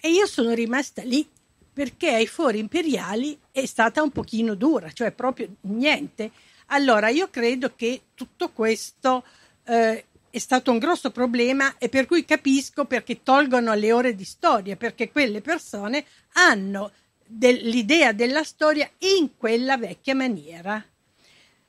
[0.00, 1.28] E io sono rimasta lì
[1.72, 6.30] perché ai fori imperiali è stata un pochino dura, cioè proprio niente.
[6.66, 9.24] Allora io credo che tutto questo
[9.64, 14.24] eh, è stato un grosso problema e per cui capisco perché tolgono le ore di
[14.24, 16.04] storia, perché quelle persone
[16.34, 16.92] hanno
[17.36, 20.84] del- l'idea della storia in quella vecchia maniera.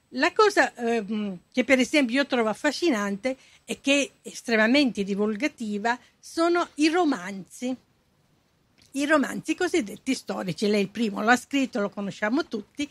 [0.10, 3.36] La cosa ehm, che per esempio io trovo affascinante
[3.66, 7.76] e che è estremamente divulgativa sono i romanzi.
[8.92, 12.88] I romanzi cosiddetti storici, lei il primo l'ha scritto, lo conosciamo tutti,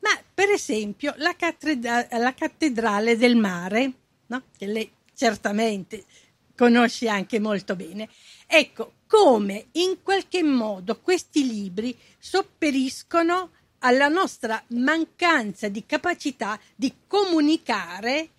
[0.00, 3.92] ma per esempio la, cattedra- la cattedrale del mare,
[4.26, 4.42] no?
[4.56, 6.04] che lei certamente
[6.56, 8.08] conosce anche molto bene.
[8.46, 18.30] Ecco, come in qualche modo questi libri sopperiscono alla nostra mancanza di capacità di comunicare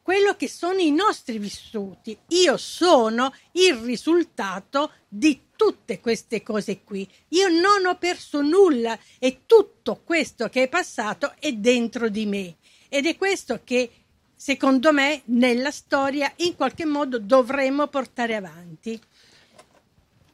[0.00, 2.16] quello che sono i nostri vissuti.
[2.28, 7.04] Io sono il risultato di tutte queste cose qui.
[7.30, 12.58] Io non ho perso nulla e tutto questo che è passato è dentro di me.
[12.88, 13.90] Ed è questo che,
[14.36, 19.00] secondo me, nella storia in qualche modo dovremmo portare avanti.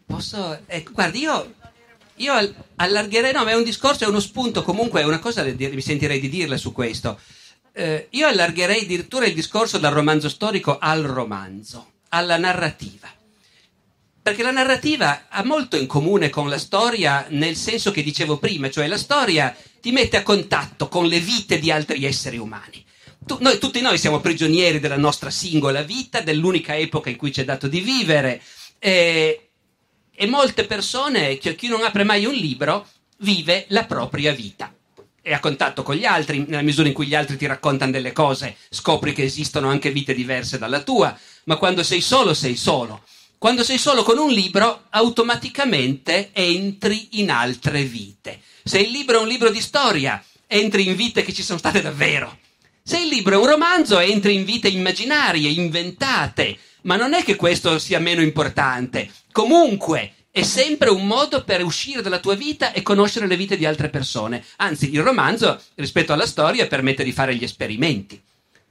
[0.08, 0.60] Posso.
[0.66, 1.54] Ecco, guardi, io,
[2.16, 3.32] io al- allargherei.
[3.32, 4.62] No, ma è un discorso, è uno spunto.
[4.62, 7.20] Comunque, è una cosa mi sentirei di dirle su questo.
[7.72, 13.08] Eh, io allargherei addirittura il discorso dal romanzo storico al romanzo, alla narrativa.
[14.22, 18.68] Perché la narrativa ha molto in comune con la storia nel senso che dicevo prima,
[18.70, 22.84] cioè la storia ti mette a contatto con le vite di altri esseri umani.
[23.24, 27.42] Tu- noi- tutti noi siamo prigionieri della nostra singola vita, dell'unica epoca in cui ci
[27.42, 28.40] è dato di vivere.
[28.80, 29.47] eh,
[30.20, 32.88] e molte persone, chi non apre mai un libro,
[33.18, 34.74] vive la propria vita.
[35.22, 38.12] È a contatto con gli altri, nella misura in cui gli altri ti raccontano delle
[38.12, 43.04] cose, scopri che esistono anche vite diverse dalla tua, ma quando sei solo, sei solo.
[43.38, 48.40] Quando sei solo con un libro, automaticamente entri in altre vite.
[48.64, 51.80] Se il libro è un libro di storia, entri in vite che ci sono state
[51.80, 52.38] davvero.
[52.82, 57.36] Se il libro è un romanzo, entri in vite immaginarie, inventate, ma non è che
[57.36, 59.08] questo sia meno importante.
[59.32, 63.66] Comunque, è sempre un modo per uscire dalla tua vita e conoscere le vite di
[63.66, 64.44] altre persone.
[64.56, 68.20] Anzi, il romanzo, rispetto alla storia, permette di fare gli esperimenti.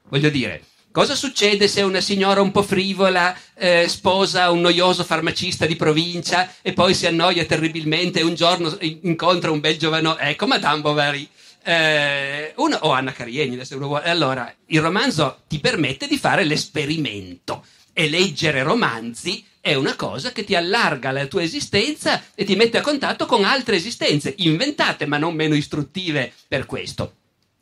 [0.10, 5.66] Voglio dire, cosa succede se una signora un po' frivola eh, sposa un noioso farmacista
[5.66, 10.18] di provincia e poi si annoia terribilmente e un giorno in- incontra un bel giovano,
[10.18, 11.28] ecco Madame Bovary,
[11.64, 14.06] eh, uno- o Anna Cariegni, se uno vuole.
[14.06, 17.66] Allora, il romanzo ti permette di fare l'esperimento
[18.00, 22.78] e leggere romanzi è una cosa che ti allarga la tua esistenza e ti mette
[22.78, 27.16] a contatto con altre esistenze, inventate ma non meno istruttive per questo.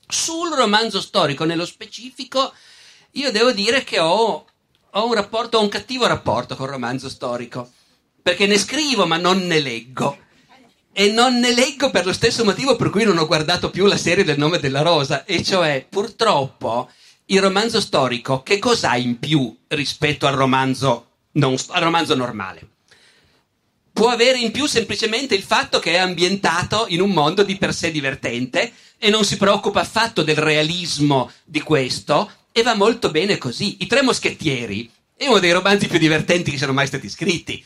[0.06, 2.52] Sul romanzo storico, nello specifico,
[3.12, 4.46] io devo dire che ho,
[4.90, 7.72] ho un rapporto, ho un cattivo rapporto col romanzo storico,
[8.22, 10.18] perché ne scrivo ma non ne leggo.
[10.92, 13.98] E non ne leggo per lo stesso motivo per cui non ho guardato più la
[13.98, 16.90] serie del nome della rosa, e cioè purtroppo
[17.28, 22.70] il romanzo storico che cos'ha in più rispetto al romanzo, non- al romanzo normale?
[23.92, 27.74] Può avere in più semplicemente il fatto che è ambientato in un mondo di per
[27.74, 33.38] sé divertente e non si preoccupa affatto del realismo di questo e va molto bene
[33.38, 33.78] così.
[33.80, 37.64] I Tre Moschettieri è uno dei romanzi più divertenti che siano mai stati scritti.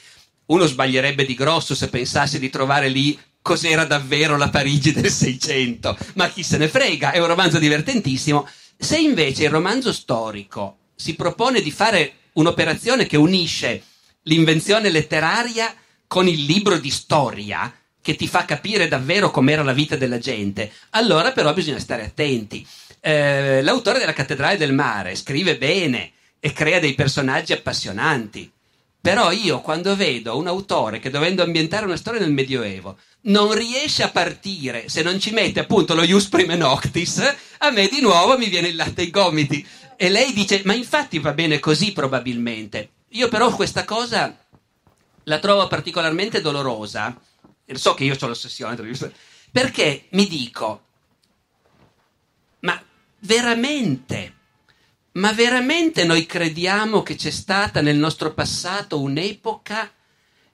[0.47, 5.97] Uno sbaglierebbe di grosso se pensasse di trovare lì cos'era davvero la Parigi del Seicento,
[6.13, 8.47] ma chi se ne frega, è un romanzo divertentissimo.
[8.81, 13.83] Se invece il romanzo storico si propone di fare un'operazione che unisce
[14.23, 15.75] l'invenzione letteraria
[16.07, 20.71] con il libro di storia, che ti fa capire davvero com'era la vita della gente,
[20.91, 22.65] allora però bisogna stare attenti.
[23.01, 28.49] Eh, l'autore della Cattedrale del Mare scrive bene e crea dei personaggi appassionanti.
[29.01, 34.03] Però io quando vedo un autore che dovendo ambientare una storia nel Medioevo non riesce
[34.03, 38.37] a partire se non ci mette appunto lo Ius Prime Noctis, a me di nuovo
[38.37, 39.65] mi viene il latte ai gomiti.
[39.95, 42.89] E lei dice, ma infatti va bene così probabilmente.
[43.09, 44.37] Io però questa cosa
[45.23, 47.17] la trovo particolarmente dolorosa.
[47.71, 48.75] So che io ho l'ossessione,
[49.51, 50.83] perché mi dico,
[52.61, 52.81] ma
[53.19, 54.33] veramente,
[55.19, 59.91] ma veramente noi crediamo che c'è stata nel nostro passato un'epoca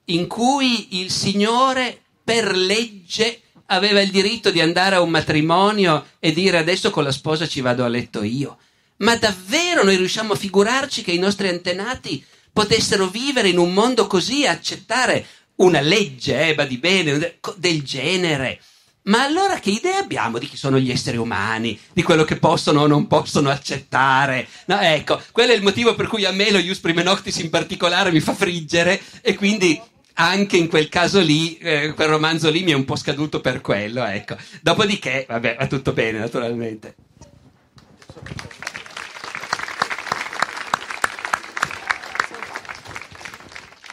[0.05, 6.31] in cui il Signore per legge aveva il diritto di andare a un matrimonio e
[6.31, 8.57] dire adesso con la sposa ci vado a letto io?
[8.97, 14.07] Ma davvero noi riusciamo a figurarci che i nostri antenati potessero vivere in un mondo
[14.07, 15.25] così e accettare
[15.57, 18.59] una legge, eh, badi bene, del genere?
[19.07, 22.81] Ma allora che idea abbiamo di chi sono gli esseri umani, di quello che possono
[22.81, 24.47] o non possono accettare?
[24.65, 27.51] No, ecco, quello è il motivo per cui a me lo Ius Prime Noctis in
[27.51, 29.79] particolare mi fa friggere e quindi
[30.13, 33.61] anche in quel caso lì, eh, quel romanzo lì mi è un po' scaduto per
[33.61, 34.37] quello, ecco.
[34.61, 36.95] Dopodiché, vabbè, va tutto bene naturalmente.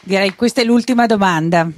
[0.00, 1.70] Direi che questa è l'ultima domanda.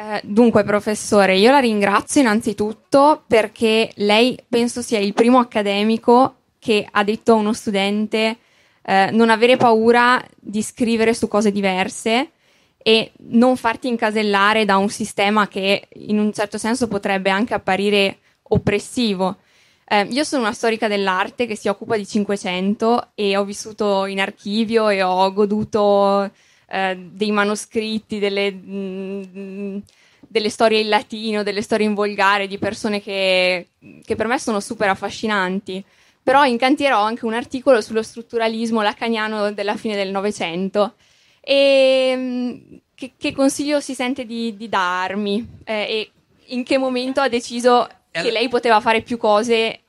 [0.00, 6.86] Eh, dunque, professore, io la ringrazio innanzitutto perché lei penso sia il primo accademico che
[6.88, 8.36] ha detto a uno studente
[8.80, 12.30] eh, non avere paura di scrivere su cose diverse
[12.76, 18.18] e non farti incasellare da un sistema che in un certo senso potrebbe anche apparire
[18.50, 19.38] oppressivo.
[19.84, 24.20] Eh, io sono una storica dell'arte che si occupa di Cinquecento e ho vissuto in
[24.20, 26.30] archivio e ho goduto
[26.70, 29.78] eh, dei manoscritti, delle, mh, mm,
[30.20, 33.68] delle, storie in latino, delle storie in volgare di persone che,
[34.04, 35.82] che per me sono super affascinanti.
[36.22, 40.94] Però incantierò anche un articolo sullo strutturalismo lacaniano della fine del Novecento.
[41.40, 42.56] E mm,
[42.94, 45.60] che, che, consiglio si sente di, di darmi?
[45.64, 46.10] Eh, e
[46.48, 49.80] in che momento ha deciso che lei poteva fare più cose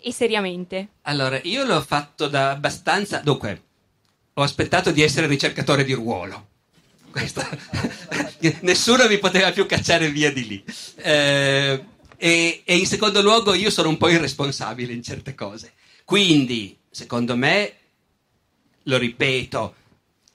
[0.00, 0.88] e seriamente?
[1.02, 3.18] Allora, io l'ho fatto da abbastanza.
[3.18, 3.62] Dunque,
[4.40, 6.48] ho aspettato di essere ricercatore di ruolo.
[7.10, 7.46] Questo.
[8.60, 10.64] Nessuno mi poteva più cacciare via di lì.
[10.96, 11.84] Eh,
[12.16, 15.72] e, e in secondo luogo io sono un po' irresponsabile in certe cose.
[16.04, 17.72] Quindi, secondo me,
[18.84, 19.74] lo ripeto,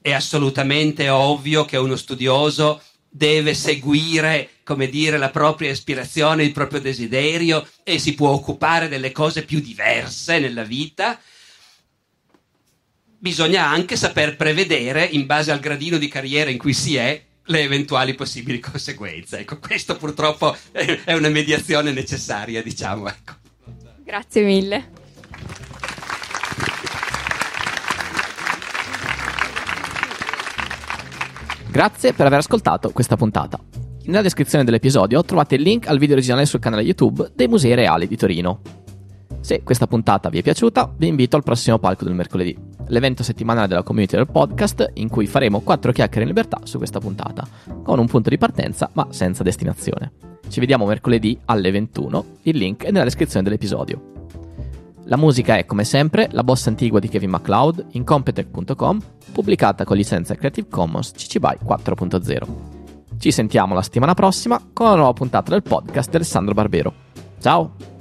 [0.01, 6.81] è assolutamente ovvio che uno studioso deve seguire, come dire, la propria ispirazione, il proprio
[6.81, 11.19] desiderio e si può occupare delle cose più diverse nella vita
[13.25, 17.61] bisogna anche saper prevedere, in base al gradino di carriera in cui si è, le
[17.61, 19.39] eventuali possibili conseguenze.
[19.39, 23.07] Ecco, questo purtroppo è una mediazione necessaria, diciamo.
[23.07, 23.33] Ecco.
[24.03, 24.91] Grazie mille.
[31.71, 33.59] Grazie per aver ascoltato questa puntata.
[34.03, 38.07] Nella descrizione dell'episodio trovate il link al video originale sul canale YouTube dei Musei Reali
[38.07, 38.84] di Torino.
[39.45, 42.57] Se questa puntata vi è piaciuta, vi invito al prossimo palco del mercoledì,
[42.87, 46.97] l'evento settimanale della community del podcast in cui faremo quattro chiacchiere in libertà su questa
[46.97, 47.47] puntata,
[47.83, 50.13] con un punto di partenza ma senza destinazione.
[50.47, 54.13] Ci vediamo mercoledì alle 21, il link è nella descrizione dell'episodio.
[55.03, 58.99] La musica è come sempre la bossa antigua di Kevin MacLeod in Competech.com,
[59.31, 63.19] pubblicata con licenza Creative Commons CC BY 4.0.
[63.19, 66.93] Ci sentiamo la settimana prossima con una nuova puntata del podcast di Alessandro Barbero.
[67.39, 67.93] Ciao!